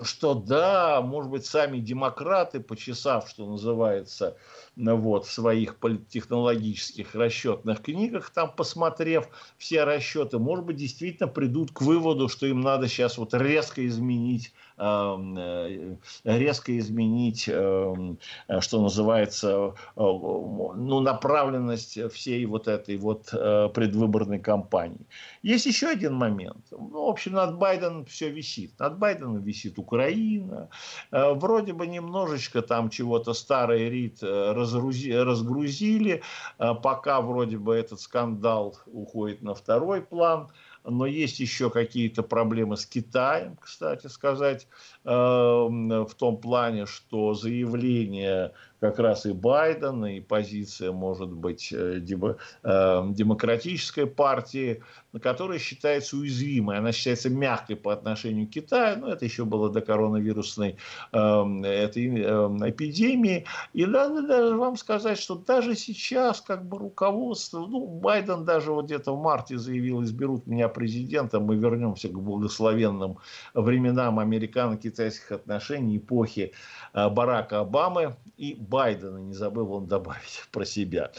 что 0.01 0.35
да, 0.35 1.01
может 1.03 1.31
быть, 1.31 1.47
сами 1.47 1.79
демократы, 1.79 2.61
почесав, 2.61 3.29
что 3.29 3.47
называется, 3.47 4.37
вот, 4.77 5.27
в 5.27 5.33
своих 5.33 5.77
политтехнологических 5.77 7.15
расчетных 7.15 7.83
книгах, 7.83 8.31
там 8.31 8.51
посмотрев 8.55 9.29
все 9.59 9.85
расчеты, 9.85 10.39
может 10.39 10.65
быть, 10.65 10.77
действительно 10.77 11.29
придут 11.29 11.73
к 11.73 11.83
выводу, 11.83 12.29
что 12.29 12.47
им 12.47 12.61
надо 12.61 12.89
сейчас 12.89 13.19
вот 13.19 13.35
резко 13.35 13.87
изменить 13.87 14.53
Эм, 14.83 15.39
э, 15.39 15.97
резко 16.25 16.77
изменить, 16.77 17.49
эм, 17.49 18.19
что 18.61 18.83
называется, 18.83 19.75
э, 19.95 20.01
ну, 20.01 21.01
направленность 21.01 21.99
всей 22.13 22.45
вот 22.47 22.67
этой 22.67 22.97
вот 22.97 23.29
э, 23.33 23.69
предвыборной 23.73 24.41
кампании. 24.41 25.07
Есть 25.43 25.67
еще 25.67 25.87
один 25.87 26.15
момент. 26.15 26.67
Ну, 26.73 27.05
в 27.05 27.09
общем, 27.09 27.33
над 27.33 27.59
Байденом 27.59 28.07
все 28.07 28.31
висит. 28.31 28.77
Над 28.81 28.99
Байденом 28.99 29.43
висит 29.43 29.79
Украина. 29.79 30.69
Вроде 31.11 31.73
бы 31.73 31.87
немножечко 31.87 32.63
там 32.63 32.91
чего-то 32.91 33.35
старый 33.35 33.89
рит 33.89 34.21
разгрузили, 34.63 36.23
пока 36.59 37.21
вроде 37.21 37.59
бы 37.59 37.75
этот 37.75 38.01
скандал 38.01 38.77
уходит 38.87 39.43
на 39.43 39.55
второй 39.55 40.03
план 40.03 40.49
но 40.85 41.07
есть 41.07 41.41
еще 41.41 41.71
какие-то 41.71 42.23
проблемы 42.23 42.77
с 42.77 42.87
Китаем, 42.87 43.57
кстати 43.57 44.07
сказать, 44.09 44.67
эм, 45.05 46.07
в 46.07 46.15
том 46.15 46.39
плане, 46.39 46.87
что 46.87 47.35
заявление 47.35 48.53
как 48.83 48.99
раз 48.99 49.27
и 49.27 49.33
Байден, 49.33 50.05
и 50.07 50.19
позиция, 50.19 50.91
может 50.91 51.31
быть, 51.31 51.73
э, 51.73 52.01
демократической 52.01 54.09
партии, 54.09 54.83
которая 55.21 55.61
считается 55.61 56.17
уязвимой. 56.17 56.79
Она 56.79 56.91
считается 56.91 57.31
мягкой 57.31 57.77
по 57.77 57.93
отношению 57.93 58.49
к 58.49 58.51
Китаю, 58.51 58.99
но 58.99 59.13
это 59.13 59.25
еще 59.25 59.45
было 59.45 59.71
до 59.71 59.83
коронавирусной 59.83 60.79
эм, 61.13 61.65
этой 61.65 62.09
эм, 62.09 62.69
эпидемии. 62.69 63.45
И 63.73 63.87
надо 63.87 64.27
даже 64.27 64.57
вам 64.57 64.77
сказать, 64.77 65.19
что 65.19 65.37
даже 65.37 65.77
сейчас 65.77 66.41
как 66.41 66.67
бы 66.67 66.79
руководство, 66.79 67.65
ну, 67.67 67.87
Байден 67.87 68.45
даже 68.45 68.73
вот 68.73 68.87
где-то 68.87 69.15
в 69.15 69.23
марте 69.23 69.59
заявил, 69.59 70.03
изберут 70.03 70.49
меня 70.49 70.69
президентом, 70.69 71.45
мы 71.45 71.55
вернемся 71.55 72.09
к 72.09 72.19
благословенным 72.19 73.19
временам 73.55 74.19
американо-китайских 74.19 75.31
отношений, 75.31 75.99
эпохи 75.99 76.53
э, 76.95 77.09
Барака 77.09 77.61
Обамы 77.61 78.17
и 78.37 78.57
Байдена, 78.73 79.19
не 79.19 79.35
забыл 79.35 79.73
он 79.75 79.87
добавить 79.87 80.45
про 80.51 80.65
себя. 80.65 81.13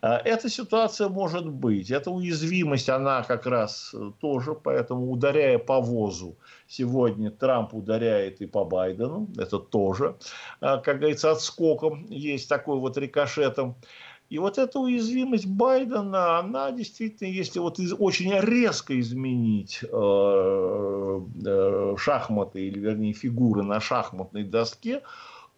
Э, 0.00 0.18
эта 0.24 0.48
ситуация 0.48 1.08
может 1.08 1.48
быть, 1.48 1.90
эта 1.90 2.10
уязвимость, 2.10 2.88
она 2.88 3.22
как 3.24 3.46
раз 3.46 3.92
э, 3.94 4.12
тоже, 4.20 4.54
поэтому 4.54 5.10
ударяя 5.10 5.58
по 5.58 5.80
ВОЗу, 5.80 6.36
сегодня 6.68 7.30
Трамп 7.30 7.74
ударяет 7.74 8.40
и 8.40 8.46
по 8.46 8.64
Байдену, 8.64 9.28
это 9.36 9.58
тоже, 9.58 10.14
как 10.60 10.98
говорится, 10.98 11.32
отскоком 11.32 12.06
есть 12.08 12.48
такой 12.48 12.78
вот 12.78 12.96
рикошетом. 12.96 13.74
И 14.30 14.38
вот 14.38 14.58
эта 14.58 14.78
уязвимость 14.78 15.46
Байдена, 15.46 16.38
она 16.38 16.70
действительно, 16.70 17.26
если 17.26 17.58
вот 17.58 17.80
из, 17.80 17.92
очень 17.98 18.32
резко 18.38 18.98
изменить 19.00 19.80
э, 19.82 21.20
э, 21.46 21.94
шахматы, 21.98 22.68
или 22.68 22.78
вернее 22.78 23.12
фигуры 23.12 23.64
на 23.64 23.80
шахматной 23.80 24.44
доске, 24.44 25.02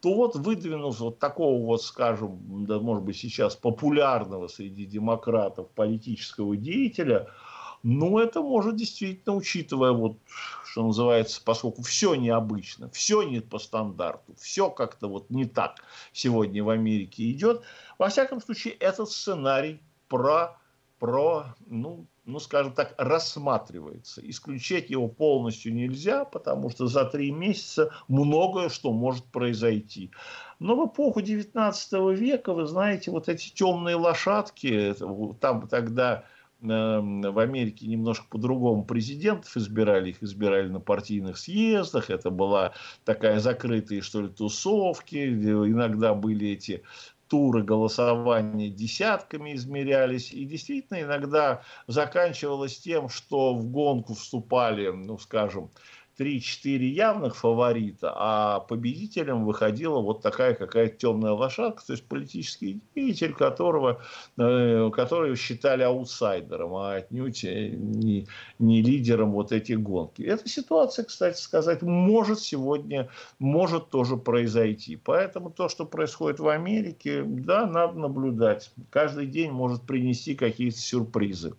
то 0.03 0.15
вот 0.15 0.37
выдвинулся 0.37 1.05
вот 1.05 1.19
такого 1.19 1.65
вот, 1.65 1.83
скажем, 1.83 2.67
да, 2.67 2.79
может 2.81 3.05
быть 3.05 3.17
сейчас 3.17 3.57
популярного 3.57 4.49
среди 4.49 4.85
демократов 4.85 5.71
политического 5.71 6.57
деятеля– 6.57 7.29
ну, 7.83 8.19
это 8.19 8.43
может 8.43 8.77
действительно, 8.77 9.35
учитывая, 9.35 9.91
вот, 9.91 10.19
что 10.65 10.87
называется, 10.87 11.43
поскольку 11.45 11.83
все 11.83 12.15
необычно, 12.15 12.89
все 12.91 13.23
не 13.23 13.41
по 13.41 13.59
стандарту, 13.59 14.35
все 14.39 14.71
как-то 14.71 15.09
вот 15.09 15.31
не 15.31 15.47
так 15.47 15.83
сегодня 16.13 16.63
в 16.63 16.71
Америке 16.71 17.29
идет. 17.31 17.63
Во 17.99 18.09
всяком 18.09 18.41
случае, 18.41 18.75
этот 18.75 19.11
сценарий 19.11 19.81
про, 20.09 20.61
про 21.01 21.57
ну, 21.67 22.07
ну, 22.25 22.39
скажем 22.39 22.73
так, 22.73 22.95
рассматривается. 22.99 24.21
Исключать 24.29 24.91
его 24.91 25.09
полностью 25.09 25.75
нельзя, 25.75 26.25
потому 26.25 26.71
что 26.71 26.87
за 26.87 27.05
три 27.05 27.33
месяца 27.33 27.91
многое 28.09 28.69
что 28.69 28.93
может 28.93 29.25
произойти. 29.25 30.11
Но 30.59 30.77
в 30.77 30.89
эпоху 30.89 31.21
19 31.21 31.93
века, 32.19 32.53
вы 32.53 32.67
знаете, 32.67 33.11
вот 33.11 33.29
эти 33.29 33.53
темные 33.53 33.97
лошадки, 33.97 34.95
там 35.41 35.67
тогда 35.69 36.25
Эм, 36.63 37.23
в 37.23 37.39
Америке 37.41 37.89
немножко 37.89 38.25
по-другому 38.29 38.85
президентов 38.85 39.57
избирали, 39.57 40.11
их 40.11 40.23
избирали 40.23 40.69
на 40.69 40.79
партийных 40.79 41.37
съездах, 41.37 42.09
это 42.09 42.31
была 42.31 42.73
такая 43.05 43.41
закрытые, 43.41 44.01
что 44.01 44.23
ли, 44.23 44.29
тусовки, 44.29 45.17
иногда 45.27 46.15
были 46.15 46.51
эти 46.51 46.85
туры 47.33 47.63
голосования 47.63 48.69
десятками 48.69 49.55
измерялись, 49.55 50.35
и 50.35 50.45
действительно 50.45 51.01
иногда 51.01 51.63
заканчивалось 51.87 52.79
тем, 52.79 53.09
что 53.09 53.55
в 53.55 53.65
гонку 53.71 54.13
вступали, 54.13 54.91
ну, 54.91 55.17
скажем, 55.17 55.71
3-4 56.23 56.79
явных 56.85 57.37
фаворита, 57.37 58.13
а 58.15 58.61
победителем 58.61 59.45
выходила 59.45 59.99
вот 60.01 60.23
такая 60.23 60.55
какая-то 60.55 60.97
темная 60.97 61.33
лошадка, 61.33 61.85
то 61.85 61.93
есть 61.93 62.07
политический 62.07 62.81
деятель, 62.95 63.35
которого, 63.35 64.01
э, 64.39 64.91
которого 64.95 65.35
считали 65.35 65.83
аутсайдером, 65.83 66.75
а 66.77 66.95
отнюдь 66.95 67.43
не, 67.43 68.29
не 68.59 68.83
лидером 68.83 69.33
вот 69.33 69.51
этих 69.51 69.81
гонки. 69.81 70.23
Эта 70.23 70.49
ситуация, 70.49 71.05
кстати 71.05 71.41
сказать, 71.41 71.83
может 71.83 72.39
сегодня, 72.41 73.09
может 73.39 73.91
тоже 73.91 74.17
произойти. 74.17 74.97
Поэтому 74.97 75.51
то, 75.51 75.69
что 75.69 75.85
происходит 75.85 76.39
в 76.39 76.49
Америке, 76.49 77.25
да, 77.27 77.67
надо 77.67 77.99
наблюдать. 77.99 78.71
Каждый 78.91 79.27
день 79.27 79.51
может 79.51 79.83
принести 79.83 80.35
какие-то 80.35 80.79
сюрпризы, 80.79 81.55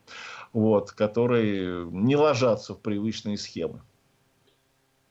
вот, 0.54 0.92
которые 0.92 1.86
не 1.92 2.16
ложатся 2.16 2.74
в 2.74 2.80
привычные 2.80 3.38
схемы. 3.38 3.82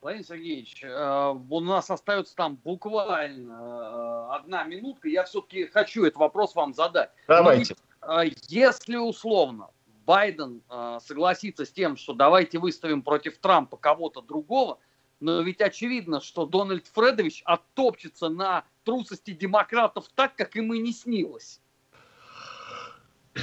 Владимир 0.02 0.26
Сергеевич, 0.26 0.82
э, 0.82 1.34
у 1.48 1.60
нас 1.60 1.88
остается 1.88 2.34
там 2.34 2.56
буквально 2.56 3.52
э, 3.52 4.34
одна 4.34 4.64
минутка. 4.64 5.08
Я 5.08 5.22
все-таки 5.22 5.66
хочу 5.66 6.04
этот 6.04 6.18
вопрос 6.18 6.56
вам 6.56 6.74
задать. 6.74 7.10
Давайте. 7.28 7.76
Но, 8.00 8.22
э, 8.22 8.30
если 8.48 8.96
условно 8.96 9.68
Байден 10.04 10.60
согласится 11.00 11.64
с 11.64 11.70
тем, 11.70 11.96
что 11.96 12.12
давайте 12.14 12.58
выставим 12.58 13.02
против 13.02 13.38
Трампа 13.38 13.76
кого-то 13.76 14.20
другого, 14.20 14.80
но 15.20 15.40
ведь 15.42 15.60
очевидно, 15.60 16.20
что 16.20 16.46
Дональд 16.46 16.88
Фредович 16.88 17.42
оттопчется 17.44 18.28
на 18.28 18.64
трусости 18.82 19.30
демократов 19.30 20.06
так, 20.16 20.34
как 20.34 20.56
им 20.56 20.74
и 20.74 20.80
не 20.80 20.92
снилось. 20.92 21.60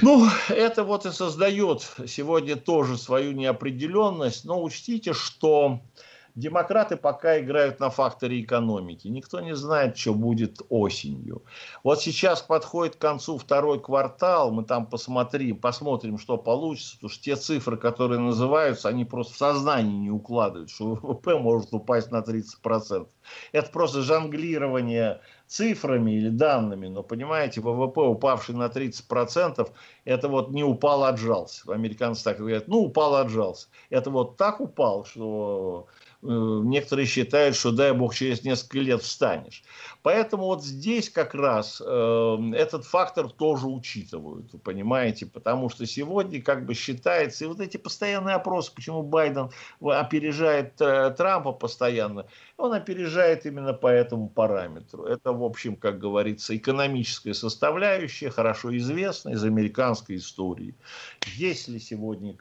Ну, 0.02 0.28
это 0.50 0.84
вот 0.84 1.06
и 1.06 1.12
создает 1.12 1.80
сегодня 2.06 2.56
тоже 2.56 2.98
свою 2.98 3.32
неопределенность, 3.32 4.44
но 4.44 4.62
учтите, 4.62 5.14
что 5.14 5.80
Демократы 6.34 6.96
пока 6.96 7.40
играют 7.40 7.80
на 7.80 7.90
факторе 7.90 8.40
экономики. 8.40 9.08
Никто 9.08 9.40
не 9.40 9.54
знает, 9.54 9.96
что 9.96 10.14
будет 10.14 10.60
осенью. 10.68 11.42
Вот 11.82 12.00
сейчас 12.00 12.42
подходит 12.42 12.96
к 12.96 13.00
концу 13.00 13.38
второй 13.38 13.80
квартал, 13.80 14.50
мы 14.50 14.64
там 14.64 14.86
посмотрим, 14.86 15.56
посмотрим, 15.56 16.18
что 16.18 16.38
получится, 16.38 16.96
потому 16.96 17.10
что 17.10 17.22
те 17.22 17.36
цифры, 17.36 17.76
которые 17.76 18.20
называются, 18.20 18.88
они 18.88 19.04
просто 19.04 19.34
в 19.34 19.36
сознании 19.36 19.98
не 19.98 20.10
укладывают, 20.10 20.70
что 20.70 20.94
ВВП 20.94 21.38
может 21.38 21.72
упасть 21.72 22.10
на 22.10 22.18
30%. 22.18 23.06
Это 23.52 23.70
просто 23.70 24.02
жонглирование 24.02 25.20
цифрами 25.46 26.12
или 26.12 26.28
данными, 26.28 26.86
но 26.86 27.02
понимаете, 27.02 27.60
ВВП, 27.60 28.02
упавший 28.02 28.54
на 28.54 28.68
30%, 28.68 29.68
это 30.04 30.28
вот 30.28 30.50
не 30.50 30.62
упал, 30.62 31.02
отжался. 31.04 31.72
Американцы 31.72 32.22
так 32.22 32.38
говорят, 32.38 32.68
ну 32.68 32.78
упал, 32.78 33.16
отжался. 33.16 33.66
Это 33.90 34.10
вот 34.10 34.36
так 34.36 34.60
упал, 34.60 35.04
что 35.04 35.88
некоторые 36.22 37.06
считают, 37.06 37.56
что 37.56 37.72
дай 37.72 37.92
бог 37.92 38.14
через 38.14 38.44
несколько 38.44 38.78
лет 38.78 39.02
встанешь. 39.02 39.62
Поэтому 40.02 40.44
вот 40.44 40.64
здесь 40.64 41.08
как 41.08 41.34
раз 41.34 41.82
э, 41.84 42.38
этот 42.54 42.84
фактор 42.84 43.30
тоже 43.30 43.66
учитывают, 43.66 44.52
вы 44.52 44.58
понимаете, 44.58 45.26
потому 45.26 45.68
что 45.70 45.86
сегодня 45.86 46.42
как 46.42 46.66
бы 46.66 46.74
считается, 46.74 47.44
и 47.44 47.48
вот 47.48 47.60
эти 47.60 47.76
постоянные 47.76 48.36
опросы, 48.36 48.72
почему 48.74 49.02
Байден 49.02 49.50
опережает 49.80 50.80
э, 50.80 51.14
Трампа 51.16 51.52
постоянно, 51.52 52.26
он 52.56 52.72
опережает 52.72 53.46
именно 53.46 53.72
по 53.72 53.88
этому 53.88 54.28
параметру. 54.28 55.04
Это, 55.04 55.32
в 55.32 55.42
общем, 55.42 55.76
как 55.76 55.98
говорится, 55.98 56.56
экономическая 56.56 57.34
составляющая, 57.34 58.30
хорошо 58.30 58.76
известна 58.76 59.30
из 59.30 59.44
американской 59.44 60.16
истории. 60.16 60.74
Если 61.36 61.78
сегодня 61.78 62.36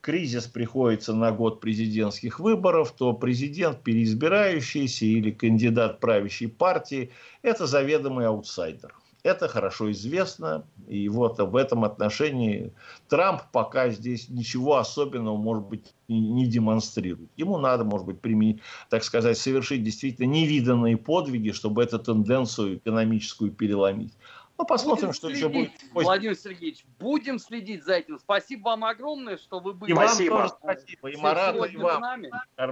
кризис 0.00 0.46
приходится 0.46 1.14
на 1.14 1.32
год 1.32 1.60
президентских 1.60 2.40
выборов, 2.40 2.92
то 2.92 3.12
президент, 3.12 3.82
переизбирающийся 3.82 5.04
или 5.04 5.30
кандидат 5.30 6.00
правящей 6.00 6.48
партии, 6.48 7.10
это 7.42 7.66
заведомый 7.66 8.26
аутсайдер. 8.26 8.94
Это 9.26 9.48
хорошо 9.48 9.90
известно, 9.90 10.64
и 10.86 11.08
вот 11.08 11.40
в 11.40 11.56
этом 11.56 11.82
отношении 11.82 12.72
Трамп 13.08 13.42
пока 13.50 13.88
здесь 13.88 14.28
ничего 14.28 14.76
особенного, 14.76 15.36
может 15.36 15.64
быть, 15.64 15.94
не 16.06 16.46
демонстрирует. 16.46 17.28
Ему 17.36 17.58
надо, 17.58 17.82
может 17.82 18.06
быть, 18.06 18.20
применить, 18.20 18.60
так 18.88 19.02
сказать, 19.02 19.36
совершить 19.36 19.82
действительно 19.82 20.26
невиданные 20.26 20.96
подвиги, 20.96 21.50
чтобы 21.50 21.82
эту 21.82 21.98
тенденцию 21.98 22.76
экономическую 22.76 23.50
переломить. 23.50 24.12
Ну, 24.58 24.64
посмотрим, 24.64 25.08
будем 25.08 25.12
что 25.12 25.28
следить, 25.28 25.42
еще 25.42 25.52
будет. 25.52 25.72
Владимир 25.92 26.36
Сергеевич, 26.36 26.84
будем 26.98 27.38
следить 27.38 27.84
за 27.84 27.94
этим. 27.94 28.18
Спасибо 28.18 28.64
вам 28.70 28.84
огромное, 28.84 29.36
что 29.36 29.60
вы 29.60 29.74
были. 29.74 29.92
И 29.92 29.94
спасибо. 29.94 30.34
Вам 30.34 30.48
тоже 30.48 30.54
спасибо. 30.62 31.08
И 31.08 31.16
Марату, 31.16 31.64
и 31.64 31.76
вам. 31.76 32.00
Нами. 32.00 32.30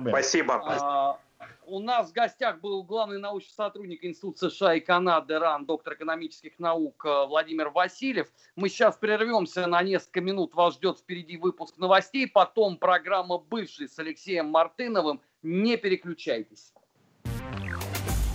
Спасибо. 0.08 0.62
А, 0.66 1.18
у 1.66 1.80
нас 1.80 2.10
в 2.10 2.12
гостях 2.12 2.60
был 2.60 2.82
главный 2.82 3.18
научный 3.18 3.52
сотрудник 3.52 4.04
Института 4.04 4.50
США 4.50 4.74
и 4.74 4.80
Канады 4.80 5.38
РАН, 5.38 5.66
доктор 5.66 5.94
экономических 5.94 6.58
наук 6.58 7.04
э, 7.04 7.26
Владимир 7.26 7.70
Васильев. 7.70 8.28
Мы 8.56 8.68
сейчас 8.68 8.96
прервемся 8.96 9.66
на 9.66 9.82
несколько 9.82 10.20
минут. 10.20 10.54
Вас 10.54 10.74
ждет 10.74 10.98
впереди 10.98 11.36
выпуск 11.36 11.76
новостей, 11.78 12.26
потом 12.26 12.76
программа 12.76 13.38
«Бывший» 13.38 13.88
с 13.88 13.98
Алексеем 13.98 14.46
Мартыновым. 14.46 15.20
Не 15.42 15.76
переключайтесь. 15.76 16.72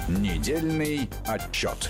Недельный 0.07 1.09
отчет. 1.27 1.89